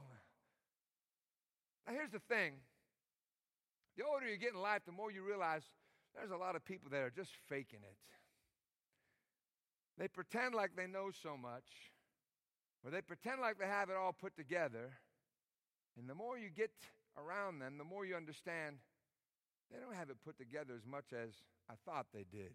Now, 1.87 1.93
here's 1.93 2.11
the 2.11 2.19
thing 2.19 2.53
the 3.97 4.03
older 4.05 4.27
you 4.27 4.37
get 4.37 4.53
in 4.53 4.61
life, 4.61 4.81
the 4.85 4.91
more 4.91 5.11
you 5.11 5.23
realize 5.23 5.63
there's 6.17 6.31
a 6.31 6.37
lot 6.37 6.55
of 6.55 6.65
people 6.65 6.89
that 6.91 7.01
are 7.01 7.13
just 7.15 7.31
faking 7.47 7.79
it. 7.83 7.97
They 9.97 10.07
pretend 10.07 10.53
like 10.55 10.75
they 10.75 10.87
know 10.87 11.09
so 11.23 11.37
much, 11.37 11.65
or 12.83 12.91
they 12.91 13.01
pretend 13.01 13.41
like 13.41 13.57
they 13.59 13.67
have 13.67 13.89
it 13.89 13.95
all 13.95 14.13
put 14.13 14.35
together. 14.35 14.91
And 15.97 16.09
the 16.09 16.15
more 16.15 16.37
you 16.37 16.49
get 16.49 16.71
around 17.17 17.59
them, 17.59 17.77
the 17.77 17.83
more 17.83 18.05
you 18.05 18.15
understand 18.15 18.77
they 19.71 19.79
don't 19.79 19.95
have 19.95 20.09
it 20.09 20.17
put 20.23 20.37
together 20.37 20.73
as 20.75 20.85
much 20.85 21.13
as 21.13 21.29
I 21.69 21.73
thought 21.85 22.07
they 22.13 22.25
did. 22.31 22.51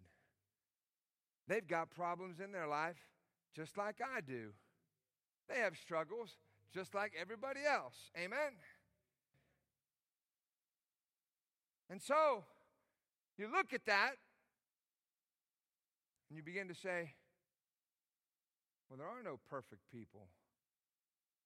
They've 1.49 1.67
got 1.67 1.91
problems 1.91 2.41
in 2.41 2.53
their 2.53 2.67
life 2.67 2.97
just 3.55 3.77
like 3.77 3.97
I 4.01 4.21
do. 4.21 4.51
They 5.49 5.59
have 5.59 5.77
struggles 5.77 6.37
just 6.73 6.95
like 6.95 7.13
everybody 7.21 7.61
else. 7.69 8.11
Amen? 8.17 8.53
And 11.91 12.01
so, 12.01 12.45
you 13.39 13.51
look 13.51 13.73
at 13.73 13.85
that 13.87 14.13
and 16.29 16.37
you 16.37 16.43
begin 16.43 16.69
to 16.69 16.75
say, 16.75 17.13
well, 18.89 18.99
there 18.99 19.07
are 19.07 19.23
no 19.23 19.39
perfect 19.49 19.83
people. 19.91 20.29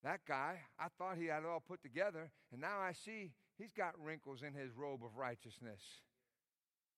That 0.02 0.20
guy, 0.26 0.60
I 0.78 0.86
thought 0.98 1.16
he 1.16 1.26
had 1.26 1.42
it 1.42 1.46
all 1.46 1.62
put 1.66 1.82
together, 1.82 2.30
and 2.52 2.60
now 2.60 2.78
I 2.80 2.92
see 2.92 3.32
he's 3.58 3.72
got 3.72 3.94
wrinkles 4.00 4.42
in 4.42 4.52
his 4.54 4.72
robe 4.76 5.04
of 5.04 5.16
righteousness. 5.16 5.80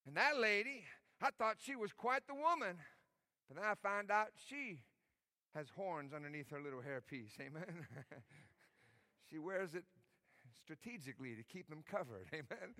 And 0.05 0.15
that 0.17 0.37
lady, 0.37 0.83
I 1.21 1.29
thought 1.37 1.57
she 1.59 1.75
was 1.75 1.91
quite 1.91 2.27
the 2.27 2.35
woman, 2.35 2.77
but 3.47 3.57
then 3.57 3.65
I 3.65 3.73
find 3.81 4.11
out 4.11 4.27
she 4.47 4.79
has 5.55 5.67
horns 5.75 6.13
underneath 6.13 6.49
her 6.51 6.61
little 6.61 6.81
hairpiece. 6.81 7.39
Amen. 7.41 7.87
she 9.29 9.39
wears 9.39 9.73
it 9.73 9.83
strategically 10.63 11.35
to 11.35 11.43
keep 11.43 11.69
them 11.69 11.83
covered. 11.89 12.27
Amen. 12.33 12.75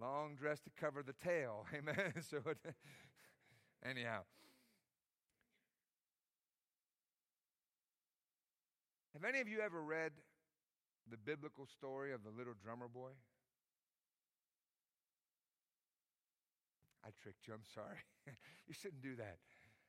Long 0.00 0.34
dress 0.34 0.60
to 0.60 0.70
cover 0.78 1.02
the 1.02 1.14
tail. 1.14 1.66
Amen. 1.74 2.12
so, 2.20 2.38
anyhow. 3.84 4.20
Have 9.14 9.24
any 9.24 9.40
of 9.40 9.48
you 9.48 9.60
ever 9.60 9.82
read 9.82 10.12
the 11.10 11.16
biblical 11.16 11.66
story 11.66 12.12
of 12.12 12.22
the 12.22 12.30
little 12.30 12.52
drummer 12.62 12.88
boy? 12.88 13.12
I 17.02 17.08
tricked 17.22 17.46
you. 17.46 17.54
I'm 17.54 17.64
sorry. 17.74 18.02
you 18.66 18.74
shouldn't 18.74 19.02
do 19.02 19.16
that. 19.16 19.38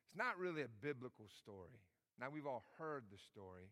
It's 0.08 0.16
not 0.16 0.38
really 0.38 0.62
a 0.62 0.70
biblical 0.82 1.26
story. 1.28 1.82
Now, 2.20 2.28
we've 2.32 2.48
all 2.48 2.64
heard 2.78 3.04
the 3.12 3.18
story. 3.18 3.68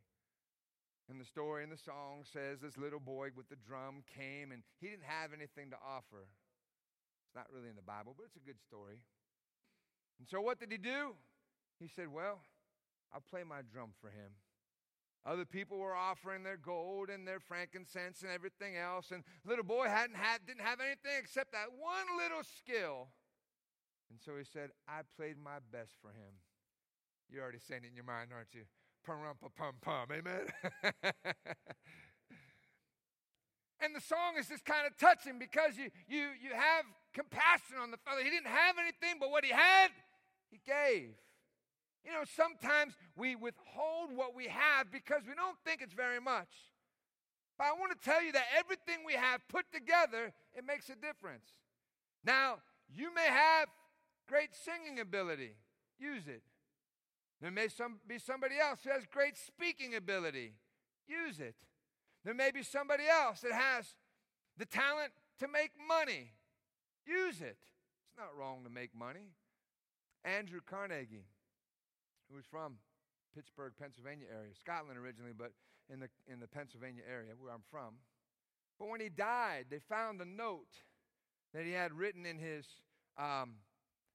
And 1.10 1.22
the 1.22 1.26
story 1.26 1.64
in 1.64 1.70
the 1.70 1.78
song 1.78 2.26
says 2.26 2.62
this 2.62 2.78
little 2.78 3.00
boy 3.00 3.30
with 3.36 3.48
the 3.50 3.56
drum 3.56 4.02
came 4.18 4.52
and 4.52 4.64
he 4.82 4.88
didn't 4.88 5.06
have 5.06 5.34
anything 5.34 5.70
to 5.70 5.78
offer. 5.78 6.26
It's 7.26 7.36
not 7.36 7.46
really 7.54 7.70
in 7.70 7.76
the 7.76 7.86
Bible, 7.86 8.16
but 8.18 8.26
it's 8.26 8.38
a 8.38 8.46
good 8.46 8.60
story. 8.60 8.98
And 10.18 10.28
so 10.28 10.42
what 10.42 10.60
did 10.60 10.72
he 10.72 10.78
do? 10.78 11.14
He 11.80 11.88
said, 11.88 12.08
Well, 12.12 12.42
I'll 13.14 13.22
play 13.22 13.44
my 13.44 13.62
drum 13.62 13.92
for 14.02 14.08
him. 14.08 14.34
Other 15.26 15.46
people 15.46 15.78
were 15.80 15.96
offering 15.96 16.44
their 16.44 16.58
gold 16.58 17.10
and 17.10 17.28
their 17.28 17.40
frankincense 17.40 18.22
and 18.22 18.30
everything 18.32 18.78
else, 18.78 19.10
and 19.12 19.24
little 19.44 19.64
boy 19.64 19.88
hadn't 19.88 20.18
had, 20.18 20.46
didn't 20.46 20.62
have 20.62 20.80
anything 20.80 21.18
except 21.18 21.52
that 21.52 21.74
one 21.74 22.06
little 22.18 22.44
skill. 22.44 23.10
And 24.12 24.20
so 24.22 24.38
he 24.38 24.44
said, 24.44 24.70
I 24.88 25.02
played 25.18 25.38
my 25.42 25.58
best 25.72 25.98
for 26.00 26.10
him. 26.10 26.38
You're 27.30 27.42
already 27.42 27.58
saying 27.58 27.82
it 27.84 27.90
in 27.90 27.96
your 27.96 28.06
mind, 28.06 28.30
aren't 28.34 28.54
you? 28.54 28.70
Pum 29.06 29.18
pum 29.58 29.74
pum. 29.82 30.08
Amen. 30.12 30.48
and 33.82 33.96
the 33.96 34.02
song 34.02 34.36
is 34.40 34.48
just 34.48 34.66
kind 34.66 34.88
of 34.88 34.98
touching 34.98 35.38
because 35.40 35.78
you 35.78 35.90
you 36.08 36.30
you 36.42 36.52
have 36.54 36.86
compassion 37.14 37.78
on 37.82 37.92
the 37.92 37.98
fellow. 37.98 38.20
He 38.22 38.30
didn't 38.30 38.48
have 38.48 38.76
anything, 38.80 39.20
but 39.20 39.32
what 39.32 39.46
he 39.46 39.52
had, 39.52 39.90
he 40.50 40.60
gave. 40.66 41.14
You 42.04 42.12
know, 42.12 42.24
sometimes 42.36 42.94
we 43.16 43.36
withhold 43.36 44.16
what 44.16 44.36
we 44.36 44.48
have 44.48 44.92
because 44.92 45.22
we 45.28 45.34
don't 45.34 45.58
think 45.66 45.82
it's 45.82 45.94
very 45.94 46.20
much. 46.20 46.50
But 47.58 47.68
I 47.68 47.72
want 47.74 48.00
to 48.00 48.06
tell 48.10 48.22
you 48.22 48.32
that 48.34 48.46
everything 48.58 49.06
we 49.06 49.14
have 49.14 49.42
put 49.48 49.66
together, 49.72 50.34
it 50.54 50.66
makes 50.68 50.90
a 50.90 50.96
difference. 50.96 51.50
Now, 52.24 52.58
you 52.94 53.14
may 53.14 53.26
have 53.26 53.70
great 54.28 54.50
singing 54.54 55.00
ability, 55.00 55.56
use 55.98 56.28
it. 56.28 56.44
There 57.42 57.52
may 57.52 57.68
some, 57.68 58.00
be 58.08 58.18
somebody 58.18 58.56
else 58.60 58.80
who 58.84 58.92
has 58.92 59.06
great 59.06 59.38
speaking 59.38 59.96
ability, 59.96 60.54
use 61.08 61.40
it. 61.40 61.56
There 62.24 62.34
may 62.34 62.52
be 62.52 62.64
somebody 62.64 63.04
else 63.08 63.42
that 63.42 63.52
has 63.52 63.96
the 64.58 64.66
talent 64.66 65.12
to 65.40 65.48
make 65.48 65.72
money, 65.88 66.32
use 67.06 67.42
it. 67.42 67.58
It's 67.60 68.18
not 68.18 68.36
wrong 68.38 68.64
to 68.64 68.70
make 68.70 68.96
money. 68.96 69.34
Andrew 70.24 70.62
Carnegie, 70.66 71.28
who 72.30 72.36
was 72.36 72.46
from 72.50 72.78
Pittsburgh, 73.36 73.74
Pennsylvania 73.80 74.26
area, 74.32 74.56
Scotland 74.58 74.98
originally, 74.98 75.34
but 75.38 75.52
in 75.92 76.00
the, 76.00 76.10
in 76.26 76.40
the 76.40 76.48
Pennsylvania 76.48 77.04
area 77.08 77.34
where 77.38 77.54
I'm 77.54 77.64
from. 77.70 77.96
But 78.80 78.90
when 78.90 79.02
he 79.02 79.10
died, 79.10 79.66
they 79.70 79.80
found 79.80 80.20
a 80.22 80.26
note 80.26 80.82
that 81.54 81.66
he 81.66 81.72
had 81.72 81.94
written 81.94 82.26
in 82.26 82.40
his, 82.40 82.66
um, 83.18 83.56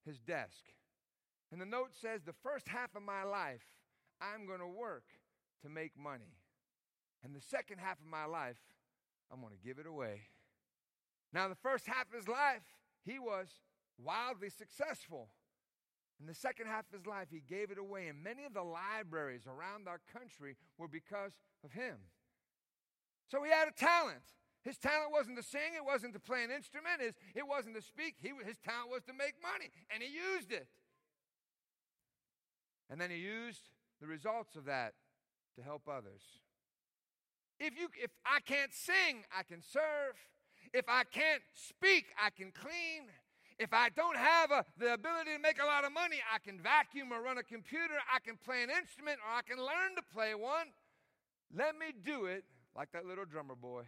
his 0.05 0.19
desk. 0.19 0.65
And 1.53 1.61
the 1.61 1.67
note 1.67 1.91
says, 2.01 2.23
The 2.23 2.33
first 2.33 2.69
half 2.69 2.95
of 2.95 3.03
my 3.03 3.25
life, 3.25 3.65
I'm 4.21 4.47
going 4.47 4.61
to 4.61 4.67
work 4.67 5.05
to 5.63 5.69
make 5.69 5.99
money. 5.99 6.37
And 7.25 7.35
the 7.35 7.41
second 7.41 7.79
half 7.79 7.99
of 8.01 8.07
my 8.07 8.25
life, 8.25 8.61
I'm 9.33 9.41
going 9.41 9.53
to 9.53 9.67
give 9.67 9.79
it 9.79 9.87
away. 9.87 10.23
Now, 11.33 11.49
the 11.49 11.55
first 11.55 11.87
half 11.87 12.09
of 12.09 12.15
his 12.15 12.29
life, 12.29 12.63
he 13.05 13.19
was 13.19 13.49
wildly 13.99 14.51
successful. 14.51 15.29
In 16.21 16.27
the 16.27 16.35
second 16.35 16.67
half 16.67 16.87
of 16.93 16.99
his 16.99 17.07
life, 17.07 17.29
he 17.31 17.41
gave 17.49 17.71
it 17.71 17.79
away, 17.79 18.09
and 18.09 18.23
many 18.23 18.45
of 18.45 18.53
the 18.53 18.63
libraries 18.63 19.47
around 19.47 19.89
our 19.89 20.01
country 20.13 20.57
were 20.77 20.89
because 20.89 21.33
of 21.65 21.73
him. 21.73 21.97
So 23.29 23.43
he 23.43 23.51
had 23.51 23.69
a 23.69 23.73
talent. 23.73 24.23
His 24.63 24.77
talent 24.77 25.13
wasn't 25.13 25.39
to 25.39 25.43
sing, 25.43 25.73
it 25.75 25.85
wasn't 25.85 26.13
to 26.13 26.21
play 26.21 26.45
an 26.45 26.51
instrument, 26.51 27.01
it 27.01 27.47
wasn't 27.47 27.77
to 27.77 27.83
speak. 27.83 28.17
He, 28.21 28.33
his 28.45 28.59
talent 28.59 28.91
was 28.91 29.03
to 29.05 29.15
make 29.15 29.35
money, 29.41 29.71
and 29.89 30.03
he 30.03 30.13
used 30.13 30.53
it. 30.53 30.69
And 32.91 33.01
then 33.01 33.11
he 33.11 33.17
used 33.17 33.71
the 34.01 34.07
results 34.07 34.57
of 34.57 34.65
that 34.67 34.95
to 35.57 35.63
help 35.63 35.89
others. 35.89 36.23
If, 37.59 37.79
you, 37.79 37.89
if 38.03 38.11
I 38.27 38.41
can't 38.41 38.75
sing, 38.75 39.25
I 39.37 39.43
can 39.43 39.63
serve. 39.63 40.19
If 40.75 40.87
I 40.89 41.05
can't 41.05 41.43
speak, 41.55 42.07
I 42.21 42.31
can 42.31 42.53
clean. 42.53 43.09
If 43.59 43.73
I 43.73 43.91
don't 43.91 44.17
have 44.17 44.51
a, 44.51 44.65
the 44.79 44.95
ability 44.95 45.33
to 45.37 45.39
make 45.39 45.63
a 45.63 45.67
lot 45.67 45.85
of 45.85 45.93
money, 45.93 46.17
I 46.33 46.39
can 46.39 46.59
vacuum 46.59 47.13
or 47.13 47.23
run 47.23 47.37
a 47.37 47.43
computer, 47.43 47.95
I 48.13 48.19
can 48.19 48.39
play 48.43 48.63
an 48.63 48.71
instrument, 48.71 49.19
or 49.21 49.37
I 49.37 49.43
can 49.43 49.59
learn 49.59 49.95
to 49.97 50.03
play 50.15 50.35
one. 50.35 50.73
Let 51.55 51.77
me 51.77 51.93
do 51.93 52.25
it 52.25 52.45
like 52.75 52.91
that 52.93 53.05
little 53.05 53.27
drummer 53.27 53.55
boy. 53.55 53.83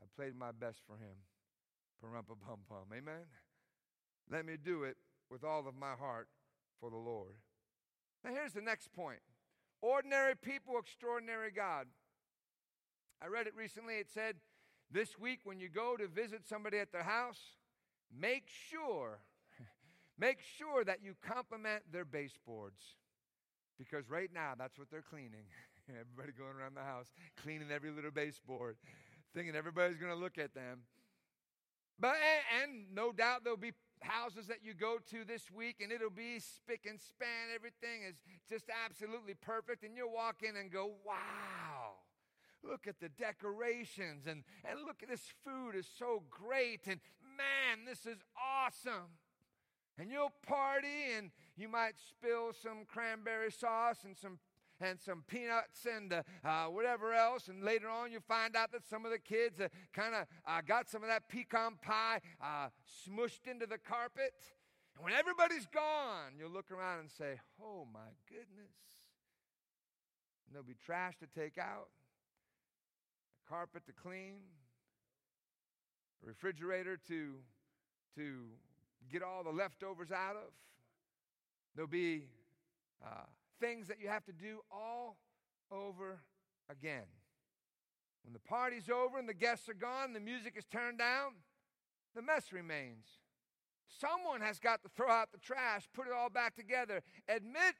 I 0.00 0.04
played 0.16 0.36
my 0.36 0.52
best 0.52 0.78
for 0.86 0.94
him. 0.94 1.18
Parumpa 2.00 2.38
pum 2.46 2.60
pum. 2.68 2.86
Amen. 2.92 3.26
Let 4.30 4.46
me 4.46 4.54
do 4.62 4.84
it 4.84 4.96
with 5.30 5.42
all 5.42 5.66
of 5.66 5.74
my 5.74 5.92
heart 5.98 6.28
for 6.78 6.90
the 6.90 6.96
Lord. 6.96 7.34
Now, 8.24 8.32
here's 8.32 8.52
the 8.52 8.60
next 8.60 8.92
point 8.92 9.20
ordinary 9.82 10.36
people, 10.36 10.78
extraordinary 10.78 11.50
God. 11.50 11.86
I 13.22 13.28
read 13.28 13.46
it 13.46 13.54
recently. 13.56 13.94
It 13.94 14.08
said, 14.12 14.36
This 14.90 15.18
week, 15.18 15.40
when 15.44 15.60
you 15.60 15.68
go 15.68 15.96
to 15.96 16.06
visit 16.06 16.46
somebody 16.48 16.78
at 16.78 16.92
their 16.92 17.02
house, 17.02 17.40
make 18.18 18.44
sure, 18.70 19.18
make 20.18 20.38
sure 20.58 20.84
that 20.84 21.02
you 21.02 21.14
compliment 21.22 21.82
their 21.92 22.04
baseboards. 22.04 22.80
Because 23.78 24.10
right 24.10 24.30
now, 24.32 24.52
that's 24.58 24.78
what 24.78 24.90
they're 24.90 25.02
cleaning. 25.02 25.48
Everybody 25.88 26.36
going 26.36 26.56
around 26.56 26.76
the 26.76 26.84
house, 26.84 27.12
cleaning 27.42 27.70
every 27.72 27.90
little 27.90 28.12
baseboard, 28.12 28.76
thinking 29.34 29.56
everybody's 29.56 29.96
going 29.96 30.12
to 30.12 30.18
look 30.18 30.38
at 30.38 30.54
them. 30.54 30.82
But, 31.98 32.14
and, 32.14 32.70
and 32.72 32.94
no 32.94 33.10
doubt 33.10 33.42
there'll 33.42 33.56
be 33.56 33.72
houses 34.02 34.46
that 34.46 34.58
you 34.62 34.74
go 34.74 34.98
to 35.10 35.24
this 35.24 35.50
week 35.50 35.76
and 35.82 35.92
it'll 35.92 36.10
be 36.10 36.38
spick 36.38 36.86
and 36.88 37.00
span. 37.00 37.52
Everything 37.54 38.02
is 38.08 38.16
just 38.48 38.66
absolutely 38.84 39.34
perfect. 39.34 39.84
And 39.84 39.96
you'll 39.96 40.12
walk 40.12 40.42
in 40.42 40.56
and 40.56 40.70
go, 40.70 40.92
wow, 41.04 42.00
look 42.62 42.86
at 42.86 43.00
the 43.00 43.08
decorations 43.08 44.26
and, 44.26 44.44
and 44.68 44.80
look 44.86 45.02
at 45.02 45.08
this 45.08 45.32
food 45.44 45.74
is 45.74 45.86
so 45.98 46.22
great. 46.30 46.80
And 46.86 47.00
man, 47.36 47.84
this 47.86 48.06
is 48.06 48.18
awesome. 48.36 49.18
And 49.98 50.10
you'll 50.10 50.32
party 50.46 51.12
and 51.16 51.30
you 51.56 51.68
might 51.68 51.94
spill 51.98 52.52
some 52.52 52.84
cranberry 52.88 53.52
sauce 53.52 53.98
and 54.04 54.16
some 54.16 54.38
and 54.80 55.00
some 55.00 55.24
peanuts 55.26 55.86
and 55.86 56.12
uh, 56.12 56.22
uh, 56.44 56.66
whatever 56.66 57.12
else. 57.12 57.48
And 57.48 57.62
later 57.62 57.88
on, 57.88 58.12
you 58.12 58.20
find 58.20 58.56
out 58.56 58.72
that 58.72 58.88
some 58.88 59.04
of 59.04 59.10
the 59.10 59.18
kids 59.18 59.60
uh, 59.60 59.68
kind 59.92 60.14
of 60.14 60.26
uh, 60.46 60.60
got 60.66 60.88
some 60.88 61.02
of 61.02 61.08
that 61.08 61.28
pecan 61.28 61.76
pie 61.82 62.20
smushed 63.06 63.50
into 63.50 63.66
the 63.66 63.78
carpet. 63.78 64.34
And 64.96 65.04
when 65.04 65.12
everybody's 65.12 65.66
gone, 65.66 66.32
you'll 66.38 66.50
look 66.50 66.70
around 66.70 67.00
and 67.00 67.10
say, 67.10 67.40
Oh 67.62 67.86
my 67.92 68.10
goodness. 68.28 68.74
And 70.46 70.54
there'll 70.54 70.66
be 70.66 70.74
trash 70.84 71.14
to 71.18 71.26
take 71.26 71.58
out, 71.58 71.88
a 73.46 73.48
carpet 73.48 73.86
to 73.86 73.92
clean, 73.92 74.40
a 76.24 76.26
refrigerator 76.26 76.98
to, 77.08 77.34
to 78.16 78.46
get 79.12 79.22
all 79.22 79.44
the 79.44 79.50
leftovers 79.50 80.10
out 80.10 80.36
of. 80.36 80.52
There'll 81.74 81.88
be 81.88 82.24
uh, 83.04 83.26
things 83.60 83.88
that 83.88 84.00
you 84.00 84.08
have 84.08 84.24
to 84.24 84.32
do 84.32 84.60
all 84.70 85.18
over 85.70 86.20
again. 86.70 87.06
When 88.24 88.32
the 88.32 88.40
party's 88.40 88.88
over 88.88 89.18
and 89.18 89.28
the 89.28 89.34
guests 89.34 89.68
are 89.68 89.74
gone, 89.74 90.12
the 90.12 90.20
music 90.20 90.54
is 90.56 90.64
turned 90.64 90.98
down, 90.98 91.32
the 92.14 92.22
mess 92.22 92.52
remains. 92.52 93.06
Someone 93.88 94.40
has 94.40 94.58
got 94.58 94.82
to 94.82 94.88
throw 94.88 95.10
out 95.10 95.32
the 95.32 95.38
trash, 95.38 95.88
put 95.94 96.06
it 96.06 96.12
all 96.12 96.30
back 96.30 96.54
together, 96.54 97.02
admit 97.28 97.74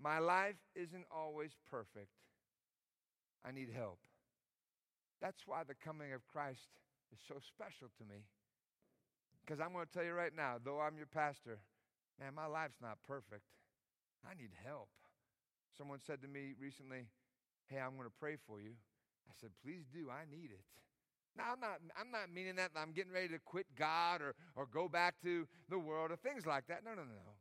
my 0.00 0.18
life 0.18 0.56
isn't 0.74 1.04
always 1.14 1.56
perfect. 1.70 2.10
I 3.44 3.52
need 3.52 3.70
help. 3.74 3.98
That's 5.20 5.42
why 5.46 5.62
the 5.66 5.74
coming 5.74 6.12
of 6.12 6.26
Christ 6.26 6.68
is 7.12 7.18
so 7.26 7.34
special 7.40 7.88
to 7.98 8.04
me. 8.04 8.22
Because 9.44 9.60
I'm 9.60 9.72
going 9.72 9.86
to 9.86 9.92
tell 9.92 10.04
you 10.04 10.12
right 10.12 10.34
now, 10.34 10.56
though 10.62 10.80
I'm 10.80 10.96
your 10.96 11.06
pastor, 11.06 11.58
man, 12.20 12.34
my 12.34 12.46
life's 12.46 12.80
not 12.80 12.98
perfect. 13.06 13.42
I 14.24 14.34
need 14.34 14.50
help. 14.64 14.90
Someone 15.78 16.00
said 16.04 16.20
to 16.22 16.28
me 16.28 16.54
recently, 16.60 17.06
Hey, 17.68 17.78
I'm 17.78 17.94
going 17.96 18.08
to 18.08 18.18
pray 18.18 18.36
for 18.46 18.60
you. 18.60 18.72
I 19.28 19.32
said, 19.40 19.50
Please 19.62 19.84
do. 19.92 20.10
I 20.10 20.28
need 20.28 20.50
it. 20.50 20.64
Now, 21.36 21.52
I'm 21.52 21.60
not, 21.60 21.78
I'm 21.98 22.10
not 22.10 22.34
meaning 22.34 22.56
that 22.56 22.72
I'm 22.74 22.90
getting 22.90 23.12
ready 23.12 23.28
to 23.28 23.38
quit 23.38 23.66
God 23.78 24.20
or, 24.20 24.34
or 24.56 24.66
go 24.66 24.88
back 24.88 25.22
to 25.22 25.46
the 25.68 25.78
world 25.78 26.10
or 26.10 26.16
things 26.16 26.44
like 26.44 26.66
that. 26.66 26.82
No, 26.84 26.90
no, 26.90 27.02
no. 27.02 27.38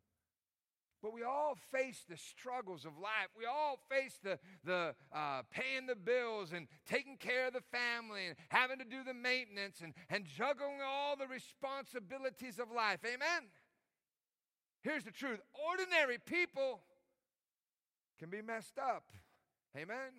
But 1.02 1.14
we 1.14 1.24
all 1.24 1.56
face 1.72 2.04
the 2.08 2.18
struggles 2.18 2.86
of 2.86 2.98
life. 2.98 3.30
We 3.38 3.46
all 3.46 3.80
face 3.90 4.20
the, 4.24 4.40
the 4.64 4.96
uh, 5.14 5.44
paying 5.52 5.86
the 5.88 5.96
bills 5.96 6.54
and 6.54 6.68
taking 6.88 7.18
care 7.18 7.48
of 7.48 7.54
the 7.54 7.62
family 7.72 8.28
and 8.28 8.36
having 8.50 8.80
to 8.80 8.86
do 8.86 9.04
the 9.04 9.14
maintenance 9.14 9.82
and, 9.84 9.94
and 10.10 10.26
juggling 10.26 10.80
all 10.86 11.16
the 11.16 11.28
responsibilities 11.28 12.60
of 12.60 12.72
life. 12.76 13.00
Amen? 13.06 13.50
Here's 14.82 15.04
the 15.04 15.12
truth 15.12 15.40
ordinary 15.70 16.18
people 16.18 16.82
can 18.20 18.30
be 18.30 18.42
messed 18.42 18.78
up. 18.80 19.04
Amen? 19.76 20.12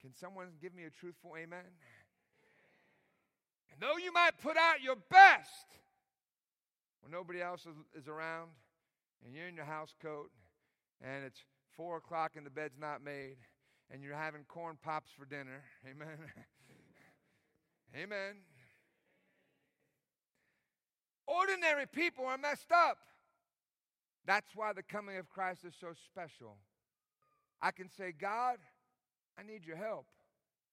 Can 0.00 0.14
someone 0.14 0.48
give 0.60 0.74
me 0.74 0.84
a 0.84 0.90
truthful 0.90 1.32
amen? 1.36 1.64
And 3.72 3.80
though 3.80 3.96
you 3.96 4.12
might 4.12 4.32
put 4.42 4.56
out 4.56 4.82
your 4.82 4.96
best 4.96 5.66
when 7.02 7.12
nobody 7.12 7.42
else 7.42 7.66
is, 7.96 8.08
around 8.08 8.50
and 9.24 9.34
you're 9.34 9.48
in 9.48 9.54
your 9.54 9.64
house 9.64 9.94
coat 10.02 10.30
and 11.02 11.24
it's 11.24 11.40
four 11.76 11.98
o'clock 11.98 12.32
and 12.36 12.46
the 12.46 12.50
bed's 12.50 12.78
not 12.80 13.02
made 13.02 13.36
and 13.90 14.02
you're 14.02 14.16
having 14.16 14.44
corn 14.44 14.76
pops 14.82 15.10
for 15.16 15.24
dinner, 15.24 15.62
amen? 15.88 16.18
amen. 17.96 18.36
Ordinary 21.26 21.86
people 21.86 22.26
are 22.26 22.38
messed 22.38 22.72
up. 22.72 22.98
That's 24.26 24.54
why 24.54 24.72
the 24.72 24.82
coming 24.82 25.16
of 25.18 25.28
Christ 25.28 25.64
is 25.64 25.74
so 25.80 25.88
special. 26.04 26.56
I 27.62 27.70
can 27.70 27.88
say, 27.88 28.12
God, 28.12 28.58
I 29.38 29.42
need 29.42 29.64
your 29.64 29.76
help. 29.76 30.06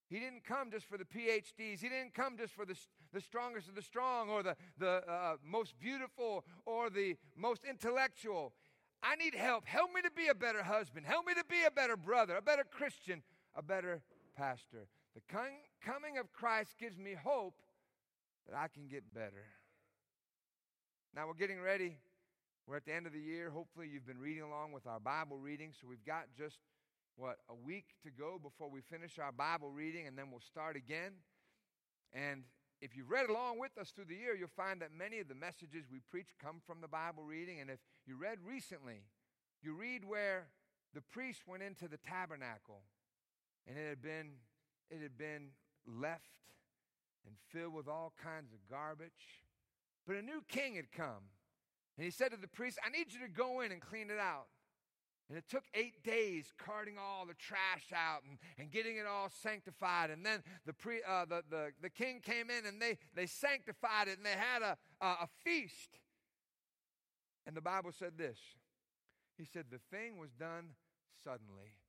He 0.10 0.20
didn't 0.20 0.44
come 0.44 0.72
just 0.72 0.86
for 0.88 0.98
the 0.98 1.06
PhDs. 1.06 1.82
He 1.82 1.90
didn't 1.90 2.14
come 2.14 2.38
just 2.38 2.54
for 2.54 2.66
the, 2.66 2.76
the 3.14 3.22
strongest 3.22 3.70
of 3.70 3.76
the 3.76 3.82
strong 3.82 4.30
or 4.30 4.44
the, 4.44 4.56
the 4.78 5.04
uh, 5.10 5.36
most 5.44 5.80
beautiful 5.80 6.44
or 6.66 6.90
the 6.90 7.16
most 7.38 7.62
intellectual. 7.68 8.54
I 9.02 9.16
need 9.16 9.36
help. 9.36 9.66
Help 9.66 9.92
me 9.94 10.02
to 10.02 10.12
be 10.12 10.28
a 10.28 10.36
better 10.36 10.64
husband. 10.64 11.06
Help 11.06 11.26
me 11.26 11.34
to 11.34 11.44
be 11.50 11.64
a 11.66 11.72
better 11.72 11.98
brother, 11.98 12.38
a 12.38 12.42
better 12.42 12.64
Christian, 12.70 13.22
a 13.56 13.62
better 13.62 14.02
pastor. 14.36 14.88
The 15.16 15.22
coming 15.82 16.18
of 16.18 16.32
Christ 16.32 16.76
gives 16.80 16.98
me 16.98 17.14
hope 17.14 17.56
that 18.50 18.58
I 18.58 18.68
can 18.68 18.88
get 18.88 19.14
better. 19.14 19.46
Now 21.16 21.28
we're 21.28 21.34
getting 21.34 21.62
ready. 21.62 21.98
We're 22.68 22.78
at 22.78 22.86
the 22.86 22.94
end 22.94 23.08
of 23.08 23.14
the 23.14 23.20
year. 23.20 23.50
Hopefully, 23.50 23.90
you've 23.92 24.06
been 24.06 24.20
reading 24.20 24.44
along 24.44 24.72
with 24.72 24.88
our 24.88 25.00
Bible 25.00 25.38
reading. 25.38 25.72
So 25.80 25.88
we've 25.88 26.06
got 26.06 26.26
just, 26.38 26.60
what, 27.18 27.38
a 27.50 27.56
week 27.56 27.86
to 28.04 28.10
go 28.10 28.40
before 28.42 28.70
we 28.70 28.82
finish 28.82 29.20
our 29.20 29.32
Bible 29.32 29.70
reading, 29.70 30.08
and 30.08 30.18
then 30.18 30.32
we'll 30.32 30.40
start 30.40 30.78
again. 30.78 31.12
And 32.14 32.44
if 32.82 32.96
you've 32.96 33.10
read 33.10 33.30
along 33.30 33.60
with 33.60 33.78
us 33.78 33.92
through 33.92 34.06
the 34.06 34.16
year, 34.16 34.36
you'll 34.36 34.48
find 34.56 34.82
that 34.82 34.92
many 34.96 35.20
of 35.20 35.28
the 35.28 35.36
messages 35.36 35.86
we 35.92 36.00
preach 36.12 36.36
come 36.42 36.62
from 36.66 36.82
the 36.82 36.88
Bible 36.88 37.24
reading. 37.24 37.60
And 37.60 37.70
if 37.70 37.80
you 38.06 38.16
read 38.16 38.38
recently, 38.46 39.04
you 39.62 39.74
read 39.74 40.06
where 40.06 40.48
the 40.94 41.02
priest 41.02 41.42
went 41.48 41.64
into 41.64 41.88
the 41.88 41.98
tabernacle 41.98 42.84
and 43.68 43.78
it 43.78 43.88
had 43.88 44.02
been, 44.02 44.32
it 44.90 45.02
had 45.02 45.18
been 45.18 45.50
left 45.88 46.44
and 47.26 47.36
filled 47.52 47.74
with 47.74 47.88
all 47.88 48.14
kinds 48.22 48.52
of 48.52 48.60
garbage. 48.70 49.42
But 50.06 50.18
a 50.18 50.22
new 50.22 50.44
king 50.48 50.76
had 50.76 50.92
come. 50.92 51.32
And 51.98 52.06
he 52.06 52.12
said 52.12 52.32
to 52.32 52.38
the 52.38 52.48
priest, 52.48 52.80
I 52.86 52.90
need 52.90 53.14
you 53.14 53.20
to 53.20 53.32
go 53.32 53.62
in 53.62 53.72
and 53.72 53.82
clean 53.82 54.10
it 54.10 54.20
out. 54.20 54.48
And 55.30 55.38
it 55.38 55.46
took 55.50 55.64
eight 55.74 56.04
days 56.04 56.52
carting 56.58 56.96
all 56.98 57.26
the 57.26 57.34
trash 57.34 57.86
out 57.96 58.22
and, 58.28 58.38
and 58.58 58.72
getting 58.72 58.98
it 58.98 59.06
all 59.06 59.30
sanctified. 59.30 60.10
And 60.10 60.26
then 60.26 60.44
the, 60.66 60.74
pre, 60.74 61.02
uh, 61.08 61.26
the, 61.26 61.44
the, 61.50 61.72
the 61.82 61.90
king 61.90 62.20
came 62.22 62.50
in 62.50 62.66
and 62.66 62.82
they, 62.82 62.98
they 63.16 63.26
sanctified 63.26 64.08
it 64.08 64.18
and 64.18 64.26
they 64.26 64.38
had 64.38 64.62
a, 64.62 64.78
a, 65.02 65.08
a 65.24 65.28
feast. 65.44 66.00
And 67.46 67.56
the 67.56 67.62
Bible 67.62 67.92
said 67.98 68.18
this 68.18 68.38
He 69.38 69.46
said, 69.46 69.66
The 69.72 69.80
thing 69.96 70.18
was 70.18 70.32
done 70.32 70.76
suddenly. 71.24 71.80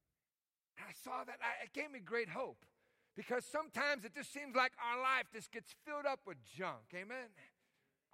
And 0.78 0.86
I 0.88 0.92
saw 1.02 1.24
that, 1.24 1.38
I, 1.42 1.64
it 1.64 1.72
gave 1.72 1.90
me 1.90 2.00
great 2.00 2.28
hope 2.28 2.64
because 3.16 3.44
sometimes 3.44 4.04
it 4.04 4.14
just 4.14 4.32
seems 4.32 4.54
like 4.56 4.72
our 4.78 5.00
life 5.00 5.26
just 5.32 5.52
gets 5.52 5.74
filled 5.84 6.06
up 6.06 6.20
with 6.26 6.38
junk. 6.56 6.94
Amen 6.94 7.30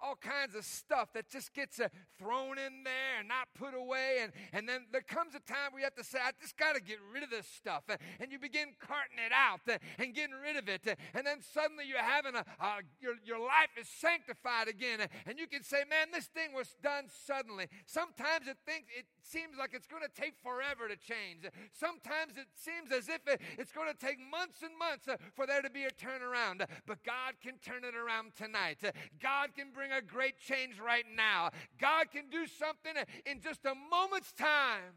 all 0.01 0.15
kinds 0.15 0.55
of 0.55 0.65
stuff 0.65 1.13
that 1.13 1.29
just 1.29 1.53
gets 1.53 1.79
uh, 1.79 1.87
thrown 2.17 2.57
in 2.57 2.83
there 2.83 3.19
and 3.19 3.27
not 3.27 3.47
put 3.53 3.73
away. 3.73 4.17
And, 4.21 4.31
and 4.51 4.67
then 4.67 4.87
there 4.91 5.01
comes 5.05 5.35
a 5.35 5.39
time 5.39 5.71
where 5.71 5.81
you 5.81 5.85
have 5.85 5.95
to 5.95 6.03
say, 6.03 6.19
I 6.19 6.31
just 6.41 6.57
got 6.57 6.75
to 6.75 6.81
get 6.81 6.97
rid 7.13 7.23
of 7.23 7.29
this 7.29 7.45
stuff. 7.45 7.83
And, 7.87 7.99
and 8.19 8.31
you 8.31 8.39
begin 8.39 8.73
carting 8.81 9.21
it 9.21 9.31
out 9.31 9.61
uh, 9.69 9.77
and 9.99 10.13
getting 10.13 10.35
rid 10.41 10.57
of 10.57 10.67
it. 10.67 10.97
And 11.13 11.25
then 11.25 11.39
suddenly 11.53 11.85
you're 11.85 12.01
having 12.01 12.35
a, 12.35 12.43
uh, 12.59 12.81
your, 12.99 13.13
your 13.23 13.39
life 13.39 13.77
is 13.79 13.87
sanctified 13.87 14.67
again. 14.67 15.05
And 15.25 15.37
you 15.37 15.47
can 15.47 15.63
say, 15.63 15.83
man, 15.89 16.09
this 16.11 16.25
thing 16.25 16.53
was 16.53 16.75
done 16.81 17.05
suddenly. 17.07 17.67
Sometimes 17.85 18.47
it, 18.47 18.57
thinks, 18.65 18.89
it 18.97 19.05
seems 19.21 19.57
like 19.57 19.73
it's 19.73 19.87
going 19.87 20.03
to 20.03 20.13
take 20.21 20.33
forever 20.41 20.89
to 20.89 20.97
change. 20.97 21.45
Sometimes 21.71 22.37
it 22.37 22.49
seems 22.55 22.91
as 22.91 23.07
if 23.07 23.21
it, 23.27 23.41
it's 23.57 23.71
going 23.71 23.91
to 23.91 23.97
take 23.97 24.17
months 24.17 24.65
and 24.65 24.73
months 24.77 25.07
uh, 25.07 25.17
for 25.35 25.45
there 25.45 25.61
to 25.61 25.69
be 25.69 25.85
a 25.85 25.93
turnaround. 25.93 26.65
But 26.87 27.03
God 27.05 27.37
can 27.41 27.61
turn 27.61 27.85
it 27.85 27.93
around 27.93 28.33
tonight. 28.35 28.81
God 29.21 29.53
can 29.55 29.69
bring 29.73 29.90
bring 29.91 29.99
a 29.99 30.01
great 30.01 30.39
change 30.39 30.79
right 30.79 31.05
now. 31.15 31.49
God 31.79 32.11
can 32.11 32.29
do 32.29 32.45
something 32.47 32.93
in 33.25 33.41
just 33.41 33.65
a 33.65 33.73
moment's 33.89 34.31
time 34.33 34.95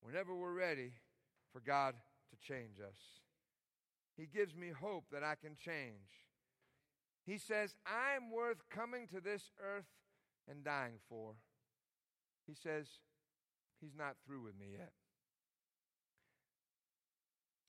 whenever 0.00 0.34
we're 0.34 0.52
ready 0.52 0.92
for 1.52 1.60
God 1.60 1.94
to 2.30 2.48
change 2.48 2.78
us. 2.80 2.96
He 4.16 4.26
gives 4.26 4.54
me 4.54 4.68
hope 4.68 5.04
that 5.12 5.24
I 5.24 5.34
can 5.34 5.56
change. 5.56 6.24
He 7.26 7.38
says, 7.38 7.74
I'm 7.86 8.30
worth 8.30 8.68
coming 8.70 9.06
to 9.08 9.20
this 9.20 9.50
earth 9.60 9.86
and 10.48 10.64
dying 10.64 10.98
for. 11.08 11.32
He 12.46 12.54
says, 12.54 12.86
He's 13.80 13.96
not 13.98 14.16
through 14.24 14.42
with 14.42 14.58
me 14.58 14.66
yet. 14.72 14.92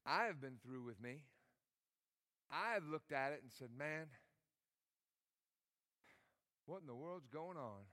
I 0.05 0.25
have 0.25 0.39
been 0.39 0.57
through 0.63 0.83
with 0.83 1.01
me. 1.01 1.21
I 2.51 2.73
have 2.73 2.83
looked 2.85 3.11
at 3.11 3.31
it 3.31 3.41
and 3.41 3.51
said, 3.51 3.69
Man, 3.77 4.07
what 6.65 6.81
in 6.81 6.87
the 6.87 6.95
world's 6.95 7.27
going 7.27 7.57
on? 7.57 7.85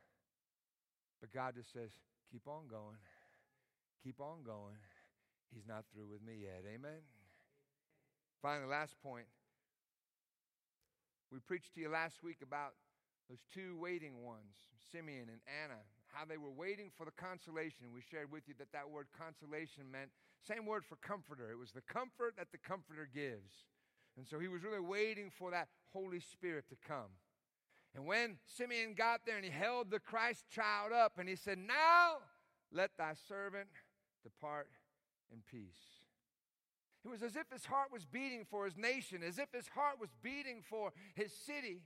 But 1.21 1.33
God 1.33 1.55
just 1.55 1.73
says, 1.73 1.91
keep 2.31 2.49
on 2.49 2.67
going. 2.69 2.99
Keep 4.03 4.21
on 4.21 4.43
going. 4.45 4.81
He's 5.55 5.69
not 5.69 5.85
through 5.93 6.09
with 6.11 6.23
me 6.25 6.43
yet. 6.43 6.65
Amen. 6.67 7.05
Finally, 8.41 8.69
last 8.69 8.97
point. 9.03 9.27
We 11.31 11.39
preached 11.39 11.75
to 11.75 11.81
you 11.81 11.89
last 11.89 12.23
week 12.23 12.43
about 12.43 12.75
those 13.31 13.45
two 13.55 13.79
waiting 13.79 14.25
ones, 14.25 14.69
Simeon 14.91 15.29
and 15.31 15.41
Anna, 15.47 15.81
how 16.13 16.25
they 16.25 16.37
were 16.37 16.51
waiting 16.51 16.91
for 16.99 17.05
the 17.07 17.15
consolation. 17.17 17.95
We 17.95 18.03
shared 18.03 18.33
with 18.33 18.45
you 18.49 18.55
that 18.59 18.73
that 18.73 18.91
word 18.91 19.07
consolation 19.17 19.89
meant 19.91 20.11
same 20.43 20.67
word 20.67 20.85
for 20.85 20.97
comforter. 20.97 21.51
It 21.51 21.59
was 21.59 21.71
the 21.71 21.87
comfort 21.87 22.35
that 22.37 22.51
the 22.51 22.59
comforter 22.59 23.09
gives. 23.09 23.65
And 24.17 24.27
so 24.27 24.39
he 24.39 24.49
was 24.49 24.63
really 24.63 24.81
waiting 24.83 25.31
for 25.31 25.51
that 25.53 25.69
Holy 25.93 26.21
Spirit 26.21 26.69
to 26.69 26.77
come. 26.87 27.17
And 27.95 28.07
when 28.07 28.39
Simeon 28.47 28.95
got 28.97 29.23
there 29.27 29.37
and 29.37 29.45
he 29.45 29.51
held 29.51 29.91
the 29.91 30.01
Christ 30.01 30.45
child 30.51 30.93
up 30.93 31.19
and 31.19 31.29
he 31.29 31.37
said, 31.37 31.59
Now 31.59 32.19
let 32.73 32.97
thy 32.97 33.13
servant 33.29 33.69
depart 34.23 34.69
in 35.31 35.41
peace. 35.51 36.01
It 37.05 37.09
was 37.09 37.23
as 37.23 37.37
if 37.37 37.51
his 37.53 37.67
heart 37.67 37.89
was 37.93 38.05
beating 38.07 38.47
for 38.49 38.65
his 38.65 38.77
nation, 38.77 39.23
as 39.27 39.39
if 39.39 39.49
his 39.53 39.69
heart 39.69 40.01
was 40.01 40.11
beating 40.23 40.63
for 40.63 40.93
his 41.15 41.33
city. 41.33 41.83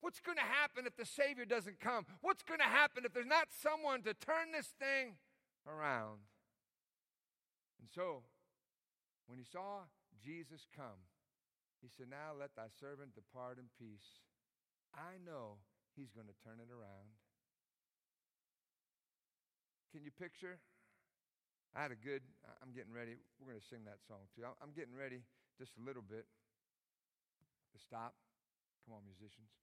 What's 0.00 0.20
going 0.20 0.36
to 0.36 0.44
happen 0.44 0.86
if 0.86 0.96
the 0.96 1.06
Savior 1.06 1.46
doesn't 1.46 1.80
come? 1.80 2.04
What's 2.20 2.42
going 2.42 2.60
to 2.60 2.68
happen 2.68 3.04
if 3.06 3.14
there's 3.14 3.26
not 3.26 3.48
someone 3.50 4.02
to 4.02 4.12
turn 4.12 4.52
this 4.52 4.68
thing 4.78 5.16
around? 5.66 6.20
And 7.80 7.88
so, 7.88 8.22
when 9.26 9.38
he 9.38 9.44
saw 9.44 9.88
Jesus 10.22 10.66
come, 10.76 11.08
he 11.80 11.88
said, 11.88 12.06
Now 12.10 12.36
let 12.38 12.54
thy 12.54 12.68
servant 12.68 13.14
depart 13.14 13.56
in 13.56 13.64
peace 13.78 14.20
I 14.94 15.18
know 15.26 15.58
He's 15.94 16.10
going 16.10 16.26
to 16.26 16.34
turn 16.42 16.58
it 16.58 16.70
around. 16.74 17.06
Can 19.94 20.02
you 20.02 20.10
picture? 20.10 20.58
I 21.70 21.86
had 21.86 21.94
a 21.94 21.98
good, 21.98 22.22
I'm 22.58 22.74
getting 22.74 22.90
ready. 22.90 23.14
We're 23.38 23.54
going 23.54 23.62
to 23.62 23.70
sing 23.70 23.86
that 23.86 24.02
song 24.10 24.26
too. 24.34 24.42
I'm 24.42 24.74
getting 24.74 24.94
ready 24.94 25.22
just 25.54 25.78
a 25.78 25.82
little 25.86 26.02
bit 26.02 26.26
to 26.26 27.78
stop. 27.78 28.18
Come 28.82 28.98
on, 28.98 29.06
musicians. 29.06 29.54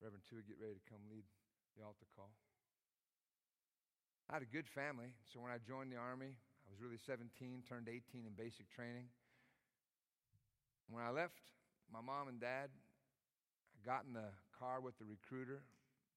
Reverend 0.00 0.24
Tua, 0.28 0.40
get 0.48 0.56
ready 0.56 0.80
to 0.80 0.84
come 0.88 1.04
lead 1.12 1.28
the 1.76 1.84
altar 1.84 2.08
call. 2.16 2.32
I 4.32 4.40
had 4.40 4.44
a 4.44 4.48
good 4.48 4.68
family, 4.68 5.12
so 5.28 5.44
when 5.44 5.52
I 5.52 5.60
joined 5.60 5.92
the 5.92 6.00
Army, 6.00 6.32
I 6.32 6.68
was 6.72 6.80
really 6.80 6.98
17, 6.98 7.28
turned 7.68 7.88
18 7.88 8.24
in 8.24 8.32
basic 8.32 8.68
training. 8.72 9.12
When 10.88 11.04
I 11.04 11.12
left, 11.12 11.40
my 11.92 12.00
mom 12.00 12.28
and 12.32 12.40
dad, 12.40 12.72
got 13.86 14.02
in 14.02 14.18
the 14.18 14.34
car 14.58 14.82
with 14.82 14.98
the 14.98 15.06
recruiter, 15.06 15.62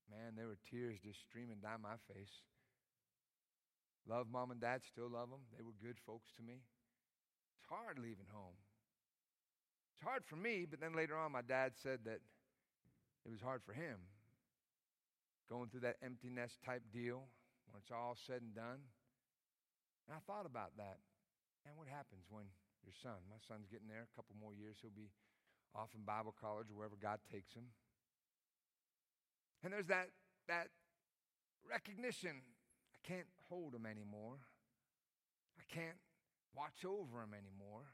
man, 0.09 0.33
there 0.33 0.49
were 0.49 0.57
tears 0.73 0.97
just 0.97 1.21
streaming 1.21 1.61
down 1.61 1.85
my 1.85 2.01
face. 2.09 2.33
Love 4.09 4.25
mom 4.25 4.49
and 4.49 4.57
dad, 4.57 4.81
still 4.81 5.05
love 5.05 5.29
them. 5.29 5.45
They 5.53 5.61
were 5.61 5.77
good 5.77 6.01
folks 6.01 6.33
to 6.37 6.41
me. 6.41 6.65
It's 7.61 7.69
hard 7.69 8.01
leaving 8.01 8.25
home. 8.33 8.57
It's 9.93 10.01
hard 10.01 10.25
for 10.25 10.35
me, 10.35 10.65
but 10.65 10.81
then 10.81 10.97
later 10.97 11.13
on, 11.13 11.29
my 11.29 11.45
dad 11.45 11.77
said 11.77 12.09
that 12.09 12.25
it 13.21 13.29
was 13.29 13.43
hard 13.43 13.61
for 13.61 13.77
him. 13.77 14.01
Going 15.45 15.69
through 15.69 15.85
that 15.85 16.01
empty 16.01 16.33
nest 16.33 16.57
type 16.65 16.81
deal 16.89 17.29
when 17.69 17.77
it's 17.77 17.93
all 17.93 18.17
said 18.17 18.41
and 18.41 18.55
done. 18.57 18.81
And 20.09 20.17
I 20.17 20.21
thought 20.25 20.49
about 20.49 20.73
that. 20.81 20.97
And 21.69 21.77
what 21.77 21.85
happens 21.85 22.25
when 22.33 22.49
your 22.81 22.97
son, 22.97 23.21
my 23.29 23.37
son's 23.45 23.69
getting 23.69 23.91
there, 23.91 24.09
a 24.09 24.15
couple 24.17 24.33
more 24.41 24.57
years, 24.57 24.81
he'll 24.81 24.95
be 24.95 25.13
off 25.75 25.89
in 25.95 26.03
Bible 26.03 26.33
college 26.39 26.67
wherever 26.73 26.95
God 26.95 27.19
takes 27.31 27.53
him. 27.53 27.65
And 29.63 29.73
there's 29.73 29.87
that, 29.87 30.09
that 30.47 30.67
recognition 31.69 32.41
I 32.95 32.99
can't 33.07 33.27
hold 33.49 33.75
him 33.75 33.85
anymore. 33.85 34.39
I 35.59 35.63
can't 35.73 35.99
watch 36.55 36.85
over 36.85 37.21
him 37.21 37.33
anymore. 37.33 37.85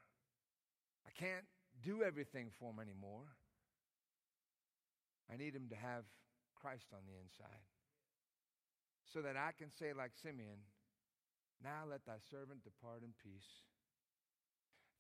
I 1.06 1.12
can't 1.20 1.46
do 1.84 2.04
everything 2.04 2.50
for 2.60 2.72
him 2.72 2.80
anymore. 2.80 3.26
I 5.32 5.38
need 5.38 5.56
him 5.56 5.68
to 5.70 5.76
have 5.76 6.06
Christ 6.56 6.94
on 6.94 7.02
the 7.06 7.18
inside 7.18 7.66
so 9.14 9.22
that 9.22 9.38
I 9.38 9.52
can 9.58 9.70
say, 9.72 9.94
like 9.94 10.12
Simeon, 10.22 10.66
now 11.64 11.88
let 11.90 12.06
thy 12.06 12.20
servant 12.30 12.64
depart 12.64 13.02
in 13.02 13.14
peace. 13.22 13.64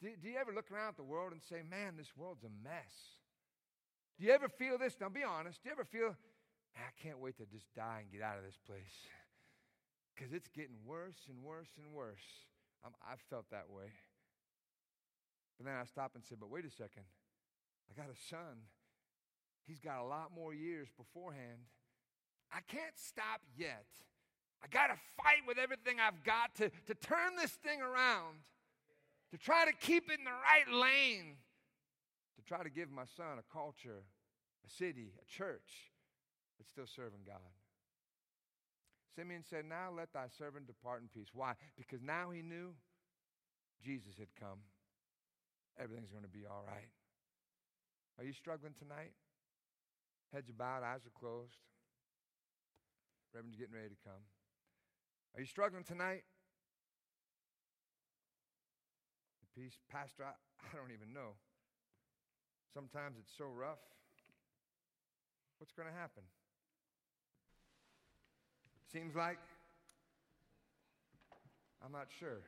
Do, 0.01 0.09
do, 0.21 0.29
you 0.29 0.37
ever 0.37 0.51
look 0.53 0.71
around 0.71 0.89
at 0.89 0.97
the 0.97 1.03
world 1.03 1.31
and 1.31 1.41
say, 1.41 1.61
man, 1.67 1.95
this 1.97 2.11
world's 2.17 2.43
a 2.43 2.51
mess? 2.63 2.93
Do 4.19 4.25
you 4.25 4.31
ever 4.31 4.49
feel 4.49 4.77
this? 4.77 4.95
Now, 4.99 5.09
be 5.09 5.23
honest. 5.23 5.63
Do 5.63 5.69
you 5.69 5.73
ever 5.73 5.85
feel 5.85 6.15
I 6.75 6.91
can't 7.01 7.19
wait 7.19 7.37
to 7.37 7.45
just 7.45 7.73
die 7.75 8.03
and 8.03 8.11
get 8.11 8.21
out 8.21 8.37
of 8.37 8.43
this 8.43 8.59
place 8.67 8.95
because 10.13 10.33
it's 10.33 10.49
getting 10.49 10.75
worse 10.85 11.27
and 11.29 11.43
worse 11.43 11.71
and 11.77 11.93
worse. 11.93 12.23
i 12.83 12.89
I've 13.11 13.21
felt 13.29 13.49
that 13.51 13.69
way. 13.69 13.91
But 15.57 15.67
then 15.67 15.75
I 15.75 15.85
stop 15.85 16.11
and 16.15 16.23
say, 16.23 16.35
but 16.39 16.49
wait 16.49 16.65
a 16.65 16.71
second. 16.71 17.07
I 17.89 17.95
got 17.95 18.11
a 18.11 18.19
son. 18.29 18.67
He's 19.65 19.79
got 19.79 19.99
a 19.99 20.05
lot 20.05 20.31
more 20.35 20.53
years 20.53 20.89
beforehand. 20.97 21.63
I 22.51 22.59
can't 22.67 22.95
stop 22.95 23.41
yet 23.57 23.85
I 24.65 24.67
got 24.67 24.87
to 24.87 24.97
fight 25.17 25.45
with 25.47 25.57
everything 25.57 25.97
I've 25.99 26.23
got 26.23 26.55
to, 26.55 26.69
to 26.87 26.95
turn 26.95 27.35
this 27.37 27.51
thing 27.51 27.81
around, 27.81 28.41
to 29.31 29.37
try 29.37 29.65
to 29.65 29.73
keep 29.73 30.11
in 30.11 30.23
the 30.23 30.31
right 30.31 30.73
lane, 30.73 31.35
to 32.37 32.41
try 32.43 32.63
to 32.63 32.69
give 32.69 32.91
my 32.91 33.05
son 33.17 33.39
a 33.39 33.53
culture, 33.53 34.03
a 34.65 34.69
city, 34.69 35.13
a 35.21 35.25
church 35.25 35.91
that's 36.57 36.69
still 36.69 36.87
serving 36.87 37.21
God. 37.25 37.53
Simeon 39.15 39.43
said, 39.49 39.65
Now 39.65 39.89
let 39.95 40.11
thy 40.13 40.27
servant 40.37 40.67
depart 40.67 41.01
in 41.01 41.07
peace. 41.07 41.29
Why? 41.33 41.53
Because 41.77 42.01
now 42.01 42.31
he 42.31 42.41
knew 42.41 42.73
Jesus 43.83 44.15
had 44.17 44.27
come. 44.39 44.59
Everything's 45.79 46.11
going 46.11 46.23
to 46.23 46.29
be 46.29 46.45
all 46.49 46.63
right. 46.67 46.91
Are 48.17 48.23
you 48.23 48.33
struggling 48.33 48.73
tonight? 48.77 49.11
Heads 50.33 50.49
are 50.49 50.53
bowed, 50.53 50.83
eyes 50.83 51.05
are 51.05 51.19
closed. 51.19 51.59
Reverend's 53.33 53.57
getting 53.57 53.75
ready 53.75 53.89
to 53.89 53.99
come. 54.03 54.23
Are 55.35 55.41
you 55.41 55.45
struggling 55.45 55.83
tonight? 55.83 56.23
The 59.43 59.44
peace, 59.55 59.77
Pastor, 59.89 60.23
I, 60.23 60.33
I 60.59 60.75
don't 60.75 60.91
even 60.91 61.13
know. 61.13 61.31
Sometimes 62.73 63.15
it's 63.17 63.31
so 63.37 63.45
rough. 63.45 63.79
What's 65.57 65.71
going 65.71 65.87
to 65.87 65.95
happen? 65.95 66.23
Seems 68.91 69.15
like 69.15 69.39
I'm 71.83 71.91
not 71.91 72.07
sure 72.19 72.41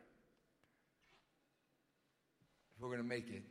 if 2.75 2.81
we're 2.81 2.89
going 2.89 3.01
to 3.01 3.07
make 3.07 3.29
it. 3.29 3.43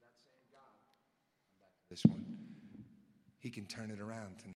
That 0.00 0.16
same 0.18 0.42
God, 0.50 0.74
this 1.90 2.04
one, 2.04 2.24
He 3.38 3.50
can 3.50 3.66
turn 3.66 3.90
it 3.92 4.00
around 4.00 4.38
tonight. 4.38 4.48